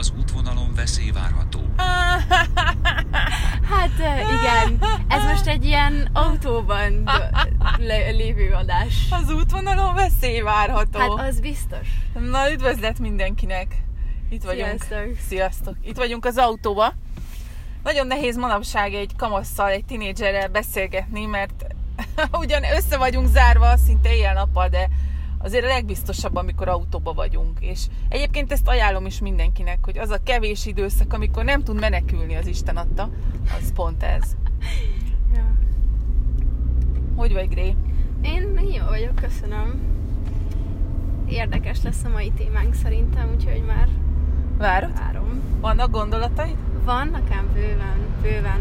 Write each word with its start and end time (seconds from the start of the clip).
Az 0.00 0.12
útvonalon 0.18 0.74
veszély 0.74 1.10
várható. 1.10 1.60
Hát 3.70 3.90
igen, 4.40 4.78
ez 5.08 5.22
most 5.24 5.46
egy 5.46 5.64
ilyen 5.64 6.08
autóban 6.12 7.02
le- 7.88 8.10
lévő 8.10 8.50
adás. 8.52 9.06
Az 9.10 9.32
útvonalon 9.32 9.94
veszély 9.94 10.40
várható. 10.40 10.98
Hát 10.98 11.28
az 11.28 11.40
biztos. 11.40 11.88
Na, 12.30 12.52
üdvözlet 12.52 12.98
mindenkinek! 12.98 13.82
Itt 14.30 14.42
vagyunk. 14.42 14.82
Sziasztok. 14.82 15.16
Sziasztok! 15.28 15.76
Itt 15.82 15.96
vagyunk 15.96 16.24
az 16.24 16.36
autóba. 16.36 16.92
Nagyon 17.82 18.06
nehéz 18.06 18.36
manapság 18.36 18.94
egy 18.94 19.16
kamasszal, 19.16 19.68
egy 19.68 19.84
tinédzserrel 19.84 20.48
beszélgetni, 20.48 21.24
mert 21.24 21.66
ugyan 22.32 22.62
össze 22.64 22.96
vagyunk 22.96 23.28
zárva 23.28 23.76
szinte 23.76 24.14
éjjel-nappal, 24.14 24.68
de 24.68 24.88
azért 25.42 25.64
a 25.64 25.68
legbiztosabb, 25.68 26.36
amikor 26.36 26.68
autóba 26.68 27.12
vagyunk. 27.12 27.58
És 27.60 27.86
egyébként 28.08 28.52
ezt 28.52 28.68
ajánlom 28.68 29.06
is 29.06 29.20
mindenkinek, 29.20 29.78
hogy 29.84 29.98
az 29.98 30.10
a 30.10 30.22
kevés 30.22 30.66
időszak, 30.66 31.12
amikor 31.12 31.44
nem 31.44 31.62
tud 31.62 31.80
menekülni 31.80 32.34
az 32.34 32.46
Isten 32.46 32.76
adta, 32.76 33.10
az 33.60 33.72
pont 33.72 34.02
ez. 34.02 34.22
Ja. 35.34 35.52
Hogy 37.16 37.32
vagy, 37.32 37.48
Gré? 37.48 37.74
Én 38.22 38.60
jó 38.72 38.84
vagyok, 38.88 39.14
köszönöm. 39.14 39.80
Érdekes 41.28 41.82
lesz 41.82 42.04
a 42.04 42.08
mai 42.08 42.30
témánk 42.30 42.74
szerintem, 42.74 43.30
úgyhogy 43.34 43.64
már 43.66 43.88
Várod? 44.58 44.92
várom. 44.98 45.40
Vannak 45.60 45.90
gondolataid? 45.90 46.56
Van 46.84 47.08
nekem 47.08 47.50
bőven, 47.52 47.98
bőven. 48.22 48.60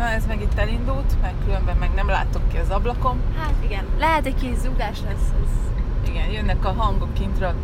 Na, 0.00 0.08
ez 0.10 0.26
meg 0.26 0.40
itt 0.40 0.58
elindult, 0.58 1.20
meg 1.22 1.34
különben 1.44 1.76
meg 1.76 1.90
nem 1.94 2.08
látok 2.08 2.48
ki 2.48 2.56
az 2.56 2.70
ablakom. 2.70 3.20
Hát 3.38 3.54
igen, 3.64 3.84
lehet 3.98 4.26
egy 4.26 4.34
kis 4.34 4.56
zugás 4.56 4.98
lesz 5.04 5.32
ez. 5.42 5.50
Igen, 6.08 6.30
jönnek 6.30 6.64
a 6.64 6.72
hangok 6.72 7.14
kintről. 7.14 7.54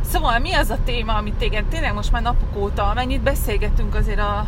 Szóval 0.00 0.38
mi 0.38 0.52
az 0.52 0.70
a 0.70 0.76
téma, 0.84 1.14
amit 1.14 1.34
téged 1.34 1.64
tényleg 1.64 1.94
most 1.94 2.12
már 2.12 2.22
napok 2.22 2.56
óta, 2.56 2.92
mennyit 2.94 3.20
beszélgetünk 3.22 3.94
azért 3.94 4.18
a, 4.18 4.46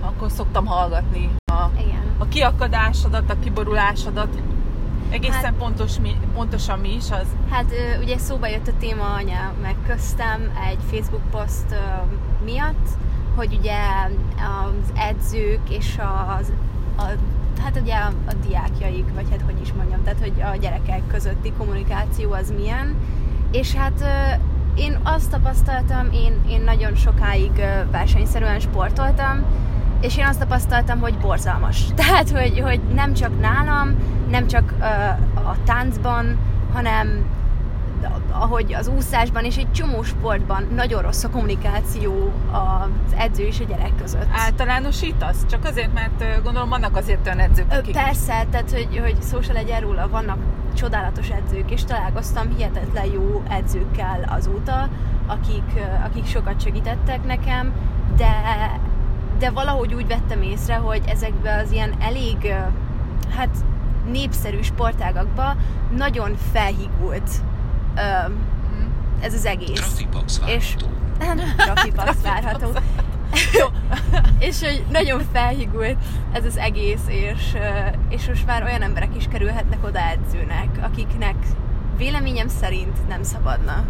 akkor 0.00 0.30
szoktam 0.30 0.66
hallgatni 0.66 1.30
a, 1.52 1.70
Igen. 1.78 2.02
a 2.18 2.28
kiakadásodat, 2.28 3.30
a 3.30 3.38
kiborulásodat. 3.38 4.36
Egészen 5.10 5.44
Hát- 5.44 5.54
pontos, 5.58 5.98
mi, 5.98 6.16
pontosan 6.34 6.78
mi 6.78 6.94
is 6.94 7.10
az? 7.10 7.26
Hát 7.50 7.72
ugye 8.00 8.18
szóba 8.18 8.46
jött 8.46 8.68
a 8.68 8.76
téma 8.78 9.12
anya 9.14 9.52
meg 9.62 9.76
köztem 9.86 10.50
egy 10.70 10.78
Facebook 10.90 11.30
poszt 11.30 11.74
miatt, 12.44 12.88
hogy 13.40 13.58
ugye 13.58 13.78
az 14.36 14.92
edzők 15.08 15.70
és 15.70 15.98
az, 16.40 16.52
a, 16.96 17.02
hát 17.62 17.80
ugye 17.82 17.94
a, 17.94 18.32
diákjaik, 18.46 19.04
vagy 19.14 19.26
hát 19.30 19.42
hogy 19.44 19.60
is 19.62 19.72
mondjam, 19.72 20.02
tehát 20.04 20.18
hogy 20.20 20.32
a 20.54 20.56
gyerekek 20.56 21.06
közötti 21.06 21.52
kommunikáció 21.58 22.32
az 22.32 22.52
milyen, 22.56 22.96
és 23.52 23.74
hát 23.74 24.04
én 24.74 24.98
azt 25.02 25.30
tapasztaltam, 25.30 26.08
én, 26.12 26.32
én 26.48 26.60
nagyon 26.60 26.94
sokáig 26.94 27.52
versenyszerűen 27.90 28.60
sportoltam, 28.60 29.44
és 30.00 30.16
én 30.16 30.26
azt 30.26 30.38
tapasztaltam, 30.38 31.00
hogy 31.00 31.18
borzalmas. 31.18 31.84
Tehát, 31.94 32.30
hogy, 32.30 32.60
hogy 32.60 32.80
nem 32.94 33.14
csak 33.14 33.40
nálam, 33.40 33.94
nem 34.30 34.46
csak 34.46 34.74
a 35.34 35.62
táncban, 35.64 36.38
hanem 36.72 37.24
ahogy 38.30 38.74
az 38.74 38.88
úszásban 38.88 39.44
és 39.44 39.56
egy 39.56 39.72
csomó 39.72 40.02
sportban 40.02 40.66
nagyon 40.74 41.02
rossz 41.02 41.24
a 41.24 41.30
kommunikáció 41.30 42.32
az 42.52 43.14
edző 43.16 43.44
és 43.46 43.60
a 43.60 43.64
gyerek 43.64 43.96
között. 43.96 44.26
Általánosítasz? 44.32 45.46
Csak 45.50 45.64
azért, 45.64 45.92
mert 45.92 46.42
gondolom 46.42 46.68
vannak 46.68 46.96
azért 46.96 47.26
olyan 47.26 47.38
edzők, 47.38 47.72
akik... 47.72 47.94
Persze, 47.94 48.46
tehát 48.50 48.70
hogy, 48.70 48.98
hogy 48.98 49.52
legyen 49.52 49.80
róla, 49.80 50.08
vannak 50.08 50.38
csodálatos 50.74 51.28
edzők, 51.28 51.70
és 51.70 51.84
találkoztam 51.84 52.56
hihetetlen 52.56 53.06
jó 53.12 53.42
edzőkkel 53.48 54.24
azóta, 54.28 54.88
akik, 55.26 55.80
akik 56.04 56.26
sokat 56.26 56.60
segítettek 56.60 57.24
nekem, 57.24 57.72
de, 58.16 58.32
de 59.38 59.50
valahogy 59.50 59.94
úgy 59.94 60.06
vettem 60.06 60.42
észre, 60.42 60.74
hogy 60.74 61.02
ezekben 61.06 61.58
az 61.58 61.72
ilyen 61.72 61.94
elég, 62.00 62.54
hát 63.36 63.56
népszerű 64.10 64.60
sportágakban 64.62 65.56
nagyon 65.96 66.34
felhigult 66.52 67.30
ö, 67.96 68.32
ez 69.20 69.34
az 69.34 69.46
egész. 69.46 69.72
Trafipax 69.72 70.40
És 70.46 70.76
várható. 71.18 71.44
trafipax 71.56 72.22
várható. 72.22 72.66
és 74.38 74.60
hogy 74.60 74.84
nagyon 74.90 75.22
felhigult 75.32 75.96
ez 76.32 76.44
az 76.44 76.56
egész, 76.56 77.02
és, 77.06 77.56
és 78.08 78.26
most 78.26 78.46
már 78.46 78.62
olyan 78.62 78.82
emberek 78.82 79.16
is 79.16 79.24
kerülhetnek 79.30 79.84
oda 79.84 79.98
edzőnek, 79.98 80.68
akiknek 80.82 81.34
véleményem 81.96 82.48
szerint 82.48 83.08
nem 83.08 83.22
szabadna. 83.22 83.84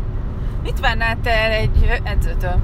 Mit 0.62 0.81
várnál 0.81 1.17
te 1.22 1.31
el 1.31 1.50
egy 1.50 2.00
edzőtől? 2.03 2.61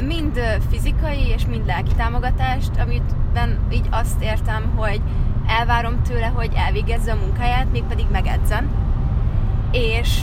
Mind 0.00 0.40
fizikai 0.70 1.26
és 1.26 1.46
mind 1.46 1.66
lelki 1.66 1.94
támogatást, 1.96 2.70
amiben 2.78 3.58
így 3.70 3.86
azt 3.90 4.22
értem, 4.22 4.72
hogy 4.76 5.00
elvárom 5.46 6.02
tőle, 6.02 6.26
hogy 6.26 6.52
elvégezze 6.54 7.12
a 7.12 7.16
munkáját, 7.16 7.72
mégpedig 7.72 8.06
megedzen. 8.10 8.70
És 9.70 10.22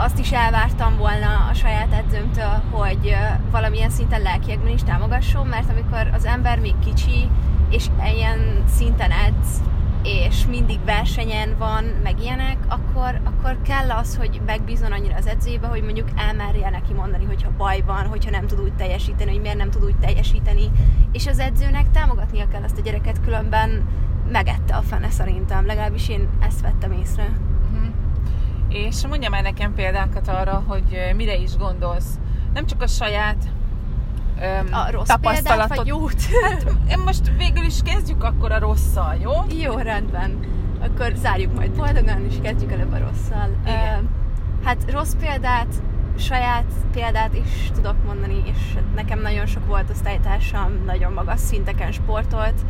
azt 0.00 0.18
is 0.18 0.32
elvártam 0.32 0.96
volna 0.96 1.48
a 1.50 1.54
saját 1.54 1.92
edzőmtől, 1.92 2.62
hogy 2.70 3.16
valamilyen 3.50 3.90
szinten 3.90 4.22
lelkiekben 4.22 4.72
is 4.72 4.82
támogasson, 4.82 5.46
mert 5.46 5.70
amikor 5.70 6.10
az 6.14 6.24
ember 6.24 6.58
még 6.58 6.78
kicsi, 6.84 7.30
és 7.70 7.86
ilyen 8.14 8.64
szinten 8.76 9.10
edz, 9.10 9.62
és 10.02 10.46
mindig 10.46 10.78
versenyen 10.84 11.54
van, 11.58 11.84
meg 12.02 12.20
ilyenek, 12.20 12.56
akkor, 12.68 13.20
akkor 13.24 13.56
kell 13.62 13.90
az, 13.90 14.16
hogy 14.16 14.40
megbízon 14.46 14.92
annyira 14.92 15.16
az 15.16 15.26
edzőjébe, 15.26 15.66
hogy 15.66 15.82
mondjuk 15.82 16.08
elmerje 16.16 16.70
neki 16.70 16.92
mondani, 16.92 17.24
hogyha 17.24 17.50
baj 17.56 17.82
van, 17.86 18.06
hogyha 18.06 18.30
nem 18.30 18.46
tud 18.46 18.60
úgy 18.60 18.74
teljesíteni, 18.74 19.30
hogy 19.30 19.40
miért 19.40 19.56
nem 19.56 19.70
tud 19.70 19.84
úgy 19.84 19.96
teljesíteni. 19.96 20.70
És 21.12 21.26
az 21.26 21.38
edzőnek 21.38 21.90
támogatnia 21.90 22.48
kell 22.48 22.62
azt 22.62 22.78
a 22.78 22.82
gyereket, 22.82 23.20
különben 23.20 23.88
megette 24.32 24.76
a 24.76 24.82
fene 24.82 25.10
szerintem. 25.10 25.66
Legalábbis 25.66 26.08
én 26.08 26.28
ezt 26.40 26.60
vettem 26.60 26.92
észre. 26.92 27.28
És 28.68 29.06
mondja 29.06 29.30
már 29.30 29.42
nekem 29.42 29.74
példákat 29.74 30.28
arra, 30.28 30.62
hogy 30.66 31.12
mire 31.16 31.36
is 31.36 31.56
gondolsz. 31.56 32.18
Nem 32.54 32.66
csak 32.66 32.82
a 32.82 32.86
saját 32.86 33.44
öm, 34.40 34.68
A 34.72 34.90
rossz 34.90 35.06
példát, 35.06 35.20
tapasztalatod. 35.20 35.76
vagy 35.76 35.86
jót? 35.86 36.22
Én 36.92 36.98
most 37.04 37.32
végül 37.36 37.64
is 37.64 37.82
kezdjük 37.84 38.24
akkor 38.24 38.52
a 38.52 38.58
rosszal, 38.58 39.16
jó? 39.22 39.32
Jó, 39.60 39.76
rendben. 39.78 40.38
Akkor 40.80 41.12
zárjuk 41.16 41.54
majd 41.54 41.70
boldogan, 41.70 42.24
és 42.24 42.34
kezdjük 42.42 42.72
előbb 42.72 42.92
a 42.92 42.98
rosszal. 42.98 43.48
Igen. 43.66 44.08
Hát 44.64 44.90
rossz 44.90 45.14
példát, 45.20 45.74
saját 46.18 46.72
példát 46.92 47.34
is 47.34 47.70
tudok 47.74 48.04
mondani, 48.06 48.42
és 48.46 48.76
nekem 48.94 49.20
nagyon 49.20 49.46
sok 49.46 49.66
volt 49.66 49.90
osztálytársam, 49.90 50.72
nagyon 50.86 51.12
magas 51.12 51.40
szinteken 51.40 51.92
sportolt, 51.92 52.60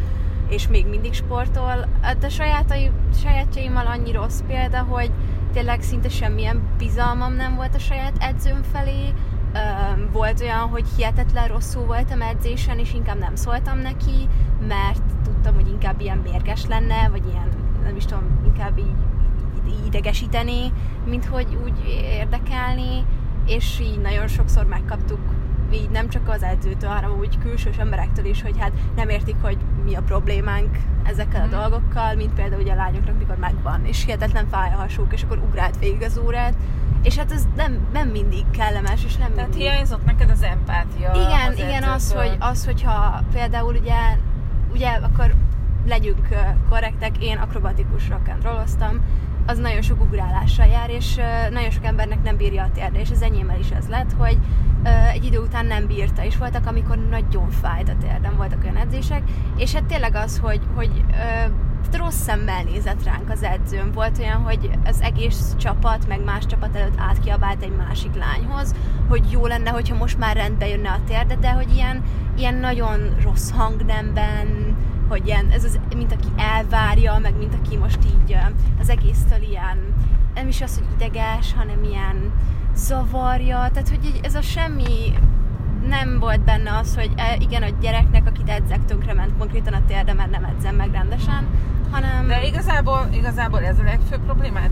és 0.48 0.69
még 0.69 0.87
mindig 0.87 1.12
sportol, 1.12 1.88
de 2.20 2.28
sajátai, 2.28 2.91
sajátjaimmal 3.22 3.87
annyi 3.87 4.12
rossz 4.12 4.41
példa, 4.47 4.78
hogy 4.82 5.10
tényleg 5.53 5.82
szinte 5.82 6.09
semmilyen 6.09 6.62
bizalmam 6.78 7.34
nem 7.34 7.54
volt 7.54 7.75
a 7.75 7.78
saját 7.78 8.16
edzőm 8.19 8.62
felé, 8.72 9.14
volt 10.12 10.41
olyan, 10.41 10.69
hogy 10.69 10.84
hihetetlen 10.97 11.48
rosszul 11.48 11.84
voltam 11.84 12.22
edzésen, 12.22 12.78
és 12.78 12.94
inkább 12.94 13.19
nem 13.19 13.34
szóltam 13.34 13.78
neki, 13.78 14.28
mert 14.69 15.03
tudtam, 15.25 15.54
hogy 15.54 15.69
inkább 15.69 16.00
ilyen 16.00 16.19
mérges 16.19 16.66
lenne, 16.66 17.08
vagy 17.08 17.26
ilyen, 17.26 17.48
nem 17.82 17.97
is 17.97 18.04
tudom, 18.04 18.41
inkább 18.44 18.78
így 18.78 18.97
idegesíteni, 19.87 20.72
mint 21.06 21.25
hogy 21.25 21.58
úgy 21.64 21.78
érdekelni, 22.03 23.04
és 23.47 23.81
így 23.81 24.00
nagyon 24.00 24.26
sokszor 24.26 24.64
megkaptuk 24.64 25.20
így 25.72 25.91
nem 25.91 26.08
csak 26.08 26.28
az 26.28 26.42
edzőtől, 26.42 26.91
hanem 26.91 27.19
úgy 27.19 27.38
külsős 27.38 27.76
emberektől 27.76 28.25
is, 28.25 28.42
hogy 28.42 28.58
hát 28.58 28.72
nem 28.97 29.08
értik, 29.08 29.37
hogy 29.42 29.58
mi 29.88 29.94
a 29.94 30.03
problémánk 30.03 30.76
ezekkel 31.04 31.41
a 31.41 31.44
Mhm. 31.47 31.54
dolgokkal, 31.54 32.15
mint 32.15 32.32
például 32.34 32.62
ugye 32.62 32.72
a 32.72 32.76
lányoknak, 32.76 33.19
mikor 33.19 33.37
megvan, 33.37 33.84
és 33.84 34.04
hihetetlen 34.04 34.47
fáj 34.50 34.71
a 34.72 34.76
hasuk, 34.76 35.12
és 35.12 35.22
akkor 35.22 35.38
ugrált 35.38 35.78
végig 35.78 36.03
az 36.03 36.21
órát, 36.26 36.54
és 37.03 37.16
hát 37.16 37.32
ez 37.32 37.47
nem, 37.56 37.78
nem 37.93 38.09
mindig 38.09 38.44
kellemes, 38.50 39.04
és 39.04 39.16
nem 39.16 39.34
Tehát 39.34 39.49
mindig... 39.50 39.66
hiányzott 39.71 40.04
neked 40.04 40.31
az 40.31 40.43
empátia 40.43 41.11
Igen, 41.14 41.49
az 41.50 41.58
igen, 41.58 41.82
az 41.82 42.12
hogy, 42.12 42.37
az, 42.38 42.64
hogyha 42.64 43.23
például 43.32 43.75
ugye, 43.75 43.94
ugye 44.73 44.88
akkor 44.90 45.35
legyünk 45.87 46.29
korrektek, 46.69 47.19
én 47.19 47.37
akrobatikus 47.37 48.08
rock 48.08 48.29
and 48.29 48.43
rolloztam, 48.44 49.00
az 49.48 49.58
nagyon 49.58 49.82
sok 49.82 50.00
ugrálással 50.00 50.66
jár, 50.66 50.90
és 50.90 51.14
nagyon 51.50 51.70
sok 51.70 51.84
embernek 51.84 52.22
nem 52.22 52.36
bírja 52.36 52.62
a 52.62 52.70
térde, 52.74 53.00
és 53.00 53.10
az 53.10 53.22
enyémmel 53.22 53.58
is 53.58 53.70
ez 53.70 53.88
lett, 53.88 54.12
hogy 54.12 54.38
egy 55.12 55.24
idő 55.24 55.38
után 55.38 55.66
nem 55.66 55.86
bírta, 55.86 56.24
és 56.24 56.36
voltak, 56.36 56.66
amikor 56.66 56.98
nagyon 57.10 57.50
fájt 57.50 57.88
a 57.88 57.96
térdem, 58.00 58.36
voltak 58.36 58.62
olyan 58.62 58.76
edzések, 58.76 59.22
és 59.56 59.74
hát 59.74 59.84
tényleg 59.84 60.14
az, 60.14 60.38
hogy, 60.38 60.60
hogy 60.74 61.04
rossz 61.92 62.22
szemmel 62.22 62.62
nézett 62.62 63.04
ránk 63.04 63.30
az 63.30 63.42
edzőm. 63.42 63.92
Volt 63.92 64.18
olyan, 64.18 64.42
hogy 64.42 64.70
az 64.84 65.00
egész 65.00 65.54
csapat, 65.58 66.08
meg 66.08 66.24
más 66.24 66.46
csapat 66.46 66.76
előtt 66.76 66.98
átkiabált 66.98 67.62
egy 67.62 67.76
másik 67.76 68.14
lányhoz, 68.14 68.74
hogy 69.08 69.30
jó 69.30 69.46
lenne, 69.46 69.70
hogyha 69.70 69.96
most 69.96 70.18
már 70.18 70.36
rendbe 70.36 70.68
jönne 70.68 70.90
a 70.90 71.00
térde, 71.06 71.34
de 71.34 71.50
hogy 71.50 71.74
ilyen, 71.74 72.02
ilyen 72.36 72.54
nagyon 72.54 73.16
rossz 73.22 73.50
hangnemben, 73.50 74.68
hogy 75.08 75.26
ilyen, 75.26 75.50
ez 75.50 75.64
az, 75.64 75.78
mint 75.96 76.12
aki 76.12 76.28
elvárja, 76.37 77.19
meg 77.19 77.37
mint 77.38 77.55
aki 77.55 77.76
most 77.76 77.99
így 78.05 78.37
az 78.81 78.88
egésztől 78.88 79.43
ilyen, 79.43 79.78
nem 80.34 80.49
is 80.49 80.60
az, 80.60 80.75
hogy 80.75 80.87
ideges, 80.94 81.55
hanem 81.56 81.84
ilyen 81.84 82.32
zavarja, 82.75 83.56
tehát 83.56 83.88
hogy 83.88 84.20
ez 84.22 84.34
a 84.34 84.43
semmi 84.43 85.12
nem 85.88 86.19
volt 86.19 86.40
benne 86.40 86.76
az, 86.76 86.94
hogy 86.94 87.10
e, 87.16 87.37
igen, 87.38 87.62
a 87.62 87.69
gyereknek, 87.81 88.26
akit 88.26 88.49
edzek, 88.49 88.84
tönkrement 88.84 89.32
konkrétan 89.38 89.72
a 89.72 89.84
térde, 89.87 90.12
mert 90.12 90.31
nem 90.31 90.44
edzem 90.44 90.75
meg 90.75 90.90
rendesen, 90.93 91.46
hanem... 91.90 92.26
De 92.26 92.46
igazából, 92.46 93.08
igazából 93.12 93.64
ez 93.64 93.78
a 93.78 93.82
legfőbb 93.82 94.20
problémád? 94.20 94.70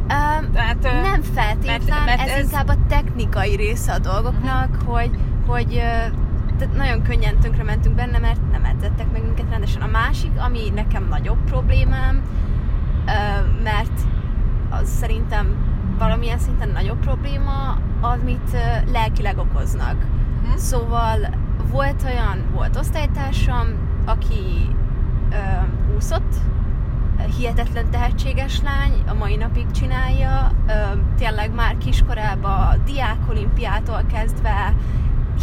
Um, 0.00 0.52
Tehát, 0.52 0.82
nem 0.82 1.22
feltétlen, 1.22 1.80
mert, 1.88 2.04
mert 2.04 2.20
ez, 2.20 2.30
ez 2.30 2.44
inkább 2.44 2.68
a 2.68 2.76
technikai 2.88 3.56
része 3.56 3.92
a 3.92 3.98
dolgoknak, 3.98 4.68
uh-huh. 4.70 4.94
hogy, 4.94 5.10
hogy 5.46 5.82
tehát 6.58 6.76
nagyon 6.76 7.02
könnyen 7.02 7.38
tönkre 7.38 7.62
mentünk 7.62 7.94
benne, 7.94 8.18
mert 8.18 8.50
nem 8.50 8.64
edzettek 8.64 9.12
meg 9.12 9.22
minket 9.22 9.50
rendesen. 9.50 9.82
A 9.82 9.86
másik, 9.86 10.30
ami 10.36 10.70
nekem 10.74 11.06
nagyobb 11.08 11.44
problémám, 11.44 12.22
mert 13.62 14.00
az 14.70 14.88
szerintem 14.88 15.56
valamilyen 15.98 16.38
szinten 16.38 16.68
nagyobb 16.68 16.98
probléma, 16.98 17.78
amit 18.00 18.56
lelkileg 18.92 19.38
okoznak. 19.38 19.94
Uh-huh. 20.42 20.56
Szóval 20.56 21.18
volt 21.70 22.02
olyan, 22.04 22.44
volt 22.52 22.76
osztálytársam, 22.76 23.66
aki 24.04 24.76
úszott, 25.96 26.34
hihetetlen 27.36 27.90
tehetséges 27.90 28.60
lány, 28.62 29.02
a 29.06 29.14
mai 29.14 29.36
napig 29.36 29.70
csinálja, 29.70 30.50
tényleg 31.18 31.54
már 31.54 31.78
kiskorában 31.78 32.82
diákolimpiától 32.84 34.02
kezdve 34.12 34.74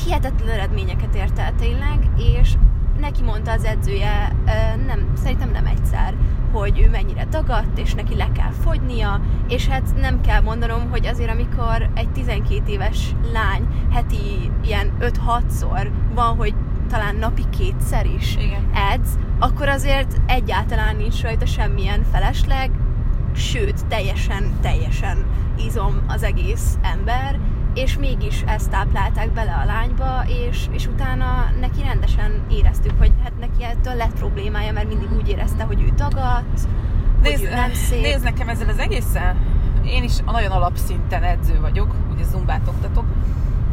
hihetetlen 0.05 0.49
eredményeket 0.49 1.15
ért 1.15 1.39
el 1.39 1.53
tényleg, 1.55 2.09
és 2.17 2.53
neki 2.99 3.23
mondta 3.23 3.51
az 3.51 3.63
edzője, 3.63 4.35
nem, 4.85 5.11
szerintem 5.23 5.51
nem 5.51 5.65
egyszer, 5.65 6.13
hogy 6.51 6.79
ő 6.79 6.89
mennyire 6.89 7.25
dagadt, 7.25 7.77
és 7.79 7.93
neki 7.93 8.15
le 8.15 8.29
kell 8.31 8.51
fogynia, 8.63 9.21
és 9.47 9.67
hát 9.67 9.95
nem 9.95 10.21
kell 10.21 10.41
mondanom, 10.41 10.89
hogy 10.89 11.05
azért 11.05 11.29
amikor 11.29 11.89
egy 11.93 12.09
12 12.09 12.61
éves 12.71 13.15
lány 13.33 13.67
heti 13.91 14.51
ilyen 14.63 14.91
5-6-szor 14.99 15.91
van, 16.13 16.35
hogy 16.35 16.53
talán 16.89 17.15
napi 17.15 17.43
kétszer 17.49 18.05
is 18.05 18.35
Igen. 18.35 18.69
edz, 18.73 19.17
akkor 19.39 19.67
azért 19.67 20.21
egyáltalán 20.25 20.95
nincs 20.95 21.21
rajta 21.21 21.45
semmilyen 21.45 22.03
felesleg, 22.11 22.71
sőt, 23.33 23.87
teljesen, 23.87 24.59
teljesen 24.61 25.25
izom 25.57 26.01
az 26.07 26.23
egész 26.23 26.77
ember, 26.81 27.39
és 27.73 27.97
mégis 27.97 28.41
ezt 28.41 28.69
táplálták 28.69 29.31
bele 29.31 29.59
a 29.63 29.65
lányba, 29.65 30.23
és, 30.27 30.65
és 30.71 30.87
utána 30.87 31.51
neki 31.59 31.81
rendesen 31.83 32.45
éreztük, 32.49 32.93
hogy 32.97 33.11
hát 33.23 33.39
neki 33.39 33.63
ettől 33.63 33.95
lett 33.95 34.13
problémája, 34.13 34.71
mert 34.71 34.87
mindig 34.87 35.11
úgy 35.17 35.29
érezte, 35.29 35.63
hogy 35.63 35.81
ő 35.81 35.89
tagadt, 35.95 36.67
nézd, 37.21 37.37
hogy 37.37 37.47
ő 37.51 37.55
nem 37.55 37.73
szép. 37.73 38.01
Nézd 38.01 38.23
nekem 38.23 38.49
ezzel 38.49 38.69
az 38.69 38.77
egészen, 38.77 39.35
én 39.85 40.03
is 40.03 40.17
nagyon 40.17 40.51
alapszinten 40.51 41.23
edző 41.23 41.59
vagyok, 41.59 41.95
ugye 42.13 42.23
zumbát 42.23 42.67
oktatok, 42.67 43.05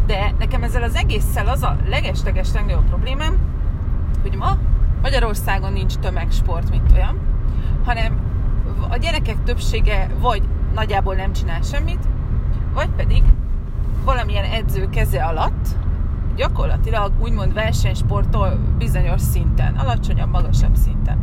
de 0.06 0.34
nekem 0.38 0.62
ezzel 0.62 0.82
az 0.82 0.94
egésszel 0.94 1.48
az 1.48 1.62
a 1.62 1.76
legesleges 1.88 2.52
legnagyobb 2.52 2.88
problémám, 2.88 3.38
hogy 4.22 4.36
ma 4.36 4.58
Magyarországon 5.02 5.72
nincs 5.72 5.94
tömegsport, 5.94 6.70
mint 6.70 6.92
olyan, 6.92 7.18
hanem 7.84 8.20
a 8.88 8.96
gyerekek 8.96 9.42
többsége 9.42 10.10
vagy 10.20 10.42
nagyjából 10.74 11.14
nem 11.14 11.32
csinál 11.32 11.62
semmit, 11.62 12.08
vagy 12.74 12.88
pedig 12.96 13.22
valamilyen 14.08 14.44
edző 14.44 14.88
keze 14.88 15.24
alatt 15.24 15.68
gyakorlatilag 16.36 17.12
úgymond 17.20 17.52
versenysportol 17.52 18.58
bizonyos 18.78 19.20
szinten, 19.20 19.74
alacsonyabb, 19.74 20.30
magasabb 20.30 20.74
szinten. 20.74 21.18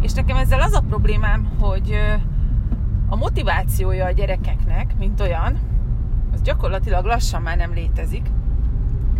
És 0.00 0.12
nekem 0.12 0.36
ezzel 0.36 0.60
az 0.60 0.72
a 0.72 0.80
problémám, 0.88 1.48
hogy 1.60 1.98
a 3.08 3.16
motivációja 3.16 4.04
a 4.04 4.10
gyerekeknek, 4.10 4.96
mint 4.98 5.20
olyan, 5.20 5.58
az 6.32 6.42
gyakorlatilag 6.42 7.04
lassan 7.04 7.42
már 7.42 7.56
nem 7.56 7.74
létezik, 7.74 8.26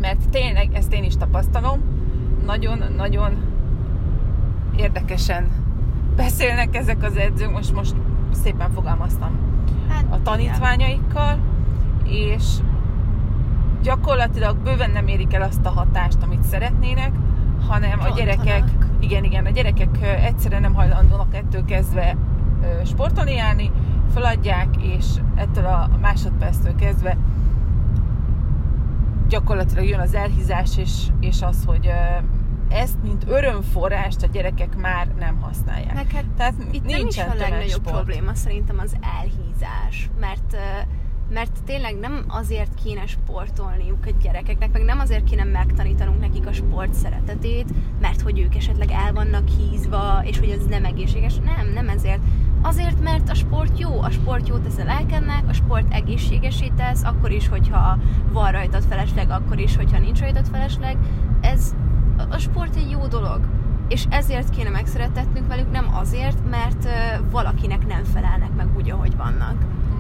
mert 0.01 0.29
tényleg, 0.31 0.75
ezt 0.75 0.93
én 0.93 1.05
is 1.05 1.17
tapasztalom, 1.17 1.81
nagyon-nagyon 2.45 3.37
érdekesen 4.77 5.49
beszélnek 6.17 6.77
ezek 6.77 7.03
az 7.03 7.17
edzők, 7.17 7.53
most, 7.53 7.75
most 7.75 7.95
szépen 8.33 8.71
fogalmaztam 8.71 9.39
hát, 9.89 10.05
a 10.11 10.23
tanítványaikkal, 10.23 11.39
és 12.05 12.45
gyakorlatilag 13.83 14.57
bőven 14.57 14.91
nem 14.91 15.07
érik 15.07 15.35
el 15.35 15.43
azt 15.43 15.67
a 15.67 15.71
hatást, 15.71 16.23
amit 16.23 16.43
szeretnének, 16.43 17.13
hanem 17.69 17.91
Rontanak. 17.91 18.13
a 18.13 18.17
gyerekek, 18.17 18.65
igen, 19.01 19.25
igen, 19.25 19.47
a 19.47 19.51
gyerekek 19.51 19.99
egyszerűen 20.03 20.61
nem 20.61 20.75
hajlandóak 20.75 21.35
ettől 21.35 21.65
kezdve 21.65 22.17
sportolni 22.85 23.35
járni, 23.35 23.71
feladják, 24.13 24.69
és 24.81 25.05
ettől 25.35 25.65
a 25.65 25.91
másodperctől 26.01 26.75
kezdve 26.75 27.17
gyakorlatilag 29.29 29.85
jön 29.85 30.01
az 30.01 30.15
elhízás, 30.15 30.79
és, 30.79 31.07
és 31.21 31.43
az, 31.43 31.65
hogy 31.67 31.91
ezt, 32.69 33.03
mint 33.03 33.25
örömforrást 33.29 34.23
a 34.23 34.27
gyerekek 34.27 34.77
már 34.77 35.07
nem 35.19 35.41
használják. 35.41 35.95
Meg 35.95 36.11
hát 36.11 36.25
Tehát 36.37 36.55
itt 36.71 36.85
nem 36.85 37.07
is 37.07 37.19
a 37.19 37.35
legnagyobb 37.39 37.83
probléma 37.83 38.35
szerintem 38.35 38.79
az 38.79 38.97
elhízás, 39.01 40.11
mert 40.21 40.53
uh, 40.53 40.61
mert 41.33 41.63
tényleg 41.65 41.99
nem 41.99 42.25
azért 42.29 42.75
kéne 42.85 43.07
sportolniuk 43.07 44.07
a 44.07 44.11
gyerekeknek, 44.23 44.73
meg 44.73 44.83
nem 44.83 44.99
azért 44.99 45.25
kéne 45.25 45.45
megtanítanunk 45.45 46.21
nekik 46.21 46.47
a 46.47 46.53
sport 46.53 46.95
szeretetét, 46.95 47.69
mert 48.01 48.21
hogy 48.21 48.39
ők 48.39 48.57
esetleg 48.57 48.91
el 48.91 49.13
vannak 49.13 49.49
hízva, 49.49 50.23
és 50.25 50.39
hogy 50.39 50.49
ez 50.49 50.67
nem 50.67 50.85
egészséges. 50.85 51.35
Nem, 51.35 51.73
nem 51.75 51.89
ezért. 51.89 52.21
Azért, 52.63 53.03
mert 53.03 53.31
a 53.31 53.35
sport 53.35 53.79
jó, 53.79 54.01
a 54.01 54.11
sport 54.11 54.49
jó 54.49 54.57
tesz 54.57 54.79
a 54.79 54.85
lelkednek, 54.85 55.49
a 55.49 55.53
sport 55.53 55.93
egészségesé 55.93 56.73
tesz, 56.77 57.05
akkor 57.05 57.31
is, 57.31 57.49
hogyha 57.49 57.99
van 58.33 58.53
rajtad 58.53 58.85
felesleg, 58.89 59.31
akkor 59.31 59.59
is, 59.59 59.77
hogyha 59.77 59.99
nincs 59.99 60.21
rajtad 60.21 60.47
felesleg. 60.47 60.97
Ez, 61.41 61.75
a 62.31 62.39
sport 62.39 62.77
egy 62.77 62.91
jó 62.91 63.07
dolog 63.07 63.49
és 63.89 64.05
ezért 64.11 64.51
kéne 64.51 64.69
megszeretetnünk 64.69 65.47
velük, 65.47 65.71
nem 65.71 65.95
azért, 65.95 66.39
mert 66.51 66.89
valakinek 67.31 67.87
nem 67.87 68.05
felelnek 68.05 68.55
meg 68.55 68.69
úgy, 68.77 68.91
ahogy 68.91 69.17
vannak 69.17 69.57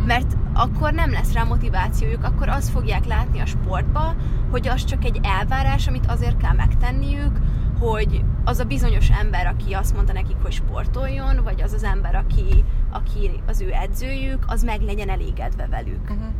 mert 0.06 0.36
akkor 0.54 0.92
nem 0.92 1.10
lesz 1.10 1.32
rá 1.32 1.42
motivációjuk, 1.42 2.24
akkor 2.24 2.48
azt 2.48 2.70
fogják 2.70 3.04
látni 3.04 3.40
a 3.40 3.46
sportba, 3.46 4.14
hogy 4.50 4.68
az 4.68 4.84
csak 4.84 5.04
egy 5.04 5.20
elvárás, 5.22 5.86
amit 5.86 6.06
azért 6.06 6.36
kell 6.36 6.54
megtenniük, 6.54 7.38
hogy 7.78 8.24
az 8.44 8.58
a 8.58 8.64
bizonyos 8.64 9.10
ember, 9.10 9.46
aki 9.46 9.72
azt 9.72 9.94
mondta 9.94 10.12
nekik, 10.12 10.36
hogy 10.42 10.52
sportoljon, 10.52 11.42
vagy 11.42 11.62
az 11.62 11.72
az 11.72 11.82
ember, 11.82 12.14
aki, 12.14 12.64
aki 12.90 13.30
az 13.46 13.60
ő 13.60 13.72
edzőjük, 13.72 14.44
az 14.46 14.62
meg 14.62 14.80
legyen 14.80 15.08
elégedve 15.08 15.66
velük. 15.66 16.02
Uh-huh. 16.02 16.32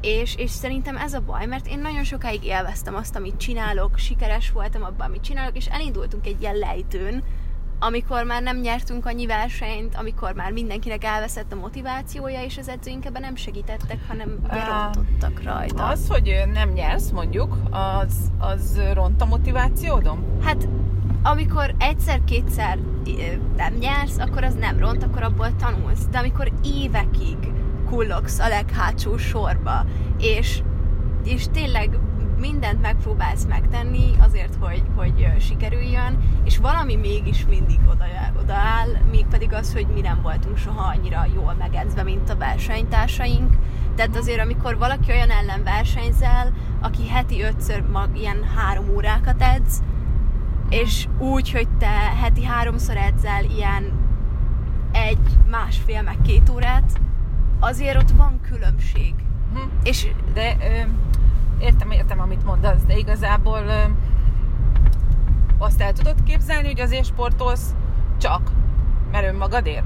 És, 0.00 0.34
és 0.34 0.50
szerintem 0.50 0.96
ez 0.96 1.14
a 1.14 1.20
baj, 1.20 1.46
mert 1.46 1.66
én 1.66 1.78
nagyon 1.78 2.04
sokáig 2.04 2.44
élveztem 2.44 2.94
azt, 2.94 3.16
amit 3.16 3.36
csinálok, 3.36 3.98
sikeres 3.98 4.50
voltam 4.50 4.82
abban, 4.82 5.06
amit 5.06 5.22
csinálok, 5.22 5.56
és 5.56 5.66
elindultunk 5.66 6.26
egy 6.26 6.40
ilyen 6.40 6.56
lejtőn, 6.56 7.22
amikor 7.78 8.24
már 8.24 8.42
nem 8.42 8.60
nyertünk 8.60 9.06
annyi 9.06 9.26
versenyt, 9.26 9.94
amikor 9.94 10.34
már 10.34 10.52
mindenkinek 10.52 11.04
elveszett 11.04 11.52
a 11.52 11.56
motivációja, 11.56 12.42
és 12.42 12.58
az 12.58 12.68
edzőink 12.68 13.04
ebben 13.04 13.22
nem 13.22 13.36
segítettek, 13.36 13.98
hanem 14.08 14.38
rontottak 14.48 15.42
rajta. 15.42 15.86
Az, 15.86 16.08
hogy 16.08 16.42
nem 16.52 16.68
nyersz, 16.68 17.10
mondjuk, 17.10 17.56
az, 17.70 18.14
az 18.38 18.80
ront 18.92 19.22
a 19.22 19.26
motivációdom? 19.26 20.24
Hát, 20.42 20.68
amikor 21.22 21.74
egyszer-kétszer 21.78 22.78
nem 23.56 23.74
nyersz, 23.74 24.18
akkor 24.18 24.44
az 24.44 24.54
nem 24.54 24.78
ront, 24.78 25.02
akkor 25.02 25.22
abból 25.22 25.56
tanulsz. 25.56 26.06
De 26.10 26.18
amikor 26.18 26.52
évekig 26.62 27.36
kullogsz 27.86 28.38
a 28.38 28.48
leghátsó 28.48 29.16
sorba, 29.16 29.84
és, 30.18 30.62
és 31.24 31.44
tényleg 31.52 31.98
mindent 32.38 32.82
megpróbálsz 32.82 33.44
megtenni 33.44 34.10
azért, 34.18 34.54
hogy, 34.60 34.82
hogy 34.96 35.32
sikerüljön, 35.40 36.18
és 36.44 36.58
valami 36.58 36.96
mégis 36.96 37.46
mindig 37.46 37.80
oda, 37.90 38.04
odaáll, 38.40 38.88
mégpedig 39.10 39.52
az, 39.52 39.72
hogy 39.72 39.86
mi 39.86 40.00
nem 40.00 40.22
voltunk 40.22 40.56
soha 40.56 40.92
annyira 40.96 41.26
jól 41.34 41.54
megedzve, 41.58 42.02
mint 42.02 42.30
a 42.30 42.36
versenytársaink. 42.36 43.54
Tehát 43.96 44.16
azért, 44.16 44.40
amikor 44.40 44.78
valaki 44.78 45.10
olyan 45.10 45.30
ellen 45.30 45.62
versenyzel, 45.62 46.52
aki 46.80 47.08
heti 47.08 47.42
ötször 47.42 47.82
mag, 47.92 48.16
ilyen 48.16 48.44
három 48.56 48.88
órákat 48.88 49.42
edz, 49.42 49.82
és 50.68 51.06
úgy, 51.18 51.52
hogy 51.52 51.68
te 51.78 52.12
heti 52.20 52.44
háromszor 52.44 52.96
edzel 52.96 53.44
ilyen 53.44 53.92
egy, 54.92 55.38
másfél, 55.50 56.02
meg 56.02 56.16
két 56.22 56.48
órát, 56.48 57.00
azért 57.60 57.96
ott 57.96 58.10
van 58.10 58.40
különbség. 58.40 59.14
Hm. 59.54 59.60
És, 59.82 60.06
de 60.34 60.56
ö, 60.60 60.82
értem, 62.08 62.24
amit 62.24 62.44
mondasz, 62.44 62.82
de 62.86 62.96
igazából 62.96 63.62
ö, 63.66 63.82
azt 65.58 65.80
el 65.80 65.92
tudod 65.92 66.22
képzelni, 66.22 66.66
hogy 66.66 66.80
azért 66.80 67.04
sportolsz 67.04 67.74
csak, 68.18 68.50
mert 69.10 69.26
önmagadért? 69.26 69.84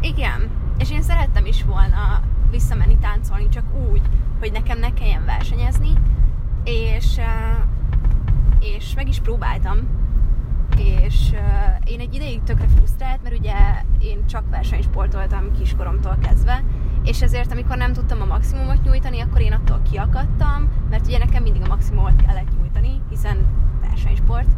Igen, 0.00 0.50
és 0.78 0.90
én 0.90 1.02
szerettem 1.02 1.46
is 1.46 1.62
volna 1.62 2.20
visszamenni 2.50 2.98
táncolni, 2.98 3.48
csak 3.48 3.64
úgy, 3.90 4.02
hogy 4.38 4.52
nekem 4.52 4.78
ne 4.78 4.92
kelljen 4.92 5.24
versenyezni, 5.24 5.92
és, 6.64 7.20
és 8.60 8.94
meg 8.94 9.08
is 9.08 9.20
próbáltam, 9.20 9.78
és 10.76 11.34
én 11.84 12.00
egy 12.00 12.14
ideig 12.14 12.42
tökre 12.42 12.66
frusztrált, 12.76 13.22
mert 13.22 13.38
ugye 13.38 13.54
én 13.98 14.26
csak 14.26 14.50
versenysportoltam 14.50 15.52
kiskoromtól 15.58 16.18
kezdve, 16.22 16.64
és 17.06 17.22
ezért 17.22 17.52
amikor 17.52 17.76
nem 17.76 17.92
tudtam 17.92 18.20
a 18.20 18.24
maximumot 18.24 18.82
nyújtani, 18.82 19.20
akkor 19.20 19.40
én 19.40 19.52
attól 19.52 19.80
kiakadtam, 19.90 20.68
mert 20.90 21.06
ugye 21.06 21.18
nekem 21.18 21.42
mindig 21.42 21.62
a 21.62 21.66
maximumot 21.66 22.22
kellett 22.26 22.58
nyújtani, 22.58 23.00
hiszen 23.08 23.46
versenysport, 23.80 24.48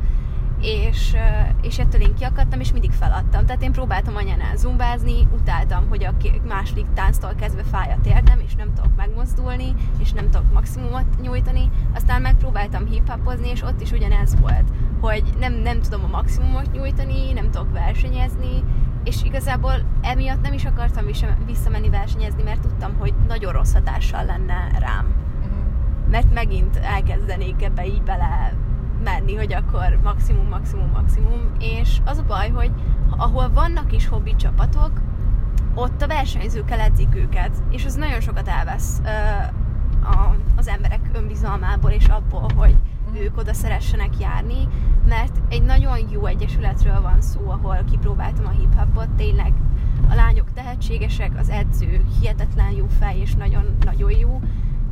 és, 0.61 1.15
és 1.63 1.79
ettől 1.79 2.01
én 2.01 2.15
kiakadtam, 2.15 2.61
és 2.61 2.73
mindig 2.73 2.93
feladtam. 2.93 3.47
Tehát 3.47 3.63
én 3.63 3.73
próbáltam 3.73 4.17
anyánál 4.17 4.57
zumbázni, 4.57 5.29
utáltam, 5.33 5.89
hogy 5.89 6.05
a 6.05 6.15
második 6.49 6.87
tánctól 6.95 7.35
kezdve 7.35 7.63
fáj 7.63 7.93
a 7.93 8.01
térdem, 8.03 8.41
és 8.47 8.55
nem 8.55 8.75
tudok 8.75 8.97
megmozdulni, 8.97 9.75
és 9.99 10.13
nem 10.13 10.31
tudok 10.31 10.53
maximumot 10.53 11.21
nyújtani. 11.21 11.71
Aztán 11.95 12.23
megpróbáltam 12.23 12.87
hip-hopozni, 12.87 13.49
és 13.49 13.63
ott 13.63 13.81
is 13.81 13.91
ugyanez 13.91 14.41
volt, 14.41 14.69
hogy 15.01 15.23
nem, 15.39 15.53
nem 15.53 15.81
tudom 15.81 16.05
a 16.05 16.17
maximumot 16.17 16.73
nyújtani, 16.73 17.33
nem 17.33 17.51
tudok 17.51 17.73
versenyezni, 17.73 18.65
és 19.05 19.23
igazából 19.23 19.73
emiatt 20.01 20.43
nem 20.43 20.53
is 20.53 20.65
akartam 20.65 21.05
vissza- 21.05 21.37
visszamenni 21.47 21.89
versenyezni, 21.89 22.43
mert 22.43 22.61
tudtam, 22.61 22.93
hogy 22.99 23.15
nagyon 23.29 23.53
rossz 23.53 23.73
hatással 23.73 24.25
lenne 24.25 24.79
rám. 24.79 25.07
Mhm. 25.41 26.11
Mert 26.11 26.33
megint 26.35 26.77
elkezdenék 26.77 27.63
ebbe 27.63 27.87
így 27.87 28.03
bele 28.03 28.53
menni, 29.05 29.35
hogy 29.35 29.53
akkor 29.53 29.99
maximum, 30.03 30.49
maximum, 30.49 30.91
maximum, 30.91 31.41
és 31.59 31.99
az 32.05 32.19
a 32.19 32.25
baj, 32.27 32.51
hogy 32.51 32.71
ahol 33.17 33.51
vannak 33.53 33.93
is 33.93 34.09
hobbi 34.09 34.37
csapatok, 34.37 34.91
ott 35.75 36.03
a 36.03 36.07
versenyzőkkel 36.07 36.81
edzik 36.81 37.15
őket, 37.15 37.51
és 37.71 37.85
az 37.85 37.95
nagyon 37.95 38.21
sokat 38.21 38.49
elvesz 38.49 39.01
ö, 39.05 39.09
a, 40.09 40.37
az 40.57 40.69
emberek 40.69 41.01
önbizalmából 41.13 41.91
és 41.91 42.07
abból, 42.07 42.51
hogy 42.57 42.77
ők 43.17 43.37
oda 43.37 43.55
szeressenek 43.55 44.19
járni, 44.21 44.69
mert 45.09 45.37
egy 45.49 45.63
nagyon 45.63 45.99
jó 46.11 46.27
egyesületről 46.27 47.01
van 47.01 47.21
szó, 47.21 47.51
ahol 47.51 47.85
kipróbáltam 47.91 48.47
a 48.47 48.51
hip-hopot, 48.51 49.11
tényleg 49.11 49.53
a 50.09 50.15
lányok 50.15 50.53
tehetségesek, 50.53 51.31
az 51.39 51.49
edző 51.49 52.05
hihetetlen 52.21 52.71
jó 52.71 52.87
fej 52.99 53.19
és 53.19 53.35
nagyon-nagyon 53.35 54.11
jó, 54.11 54.41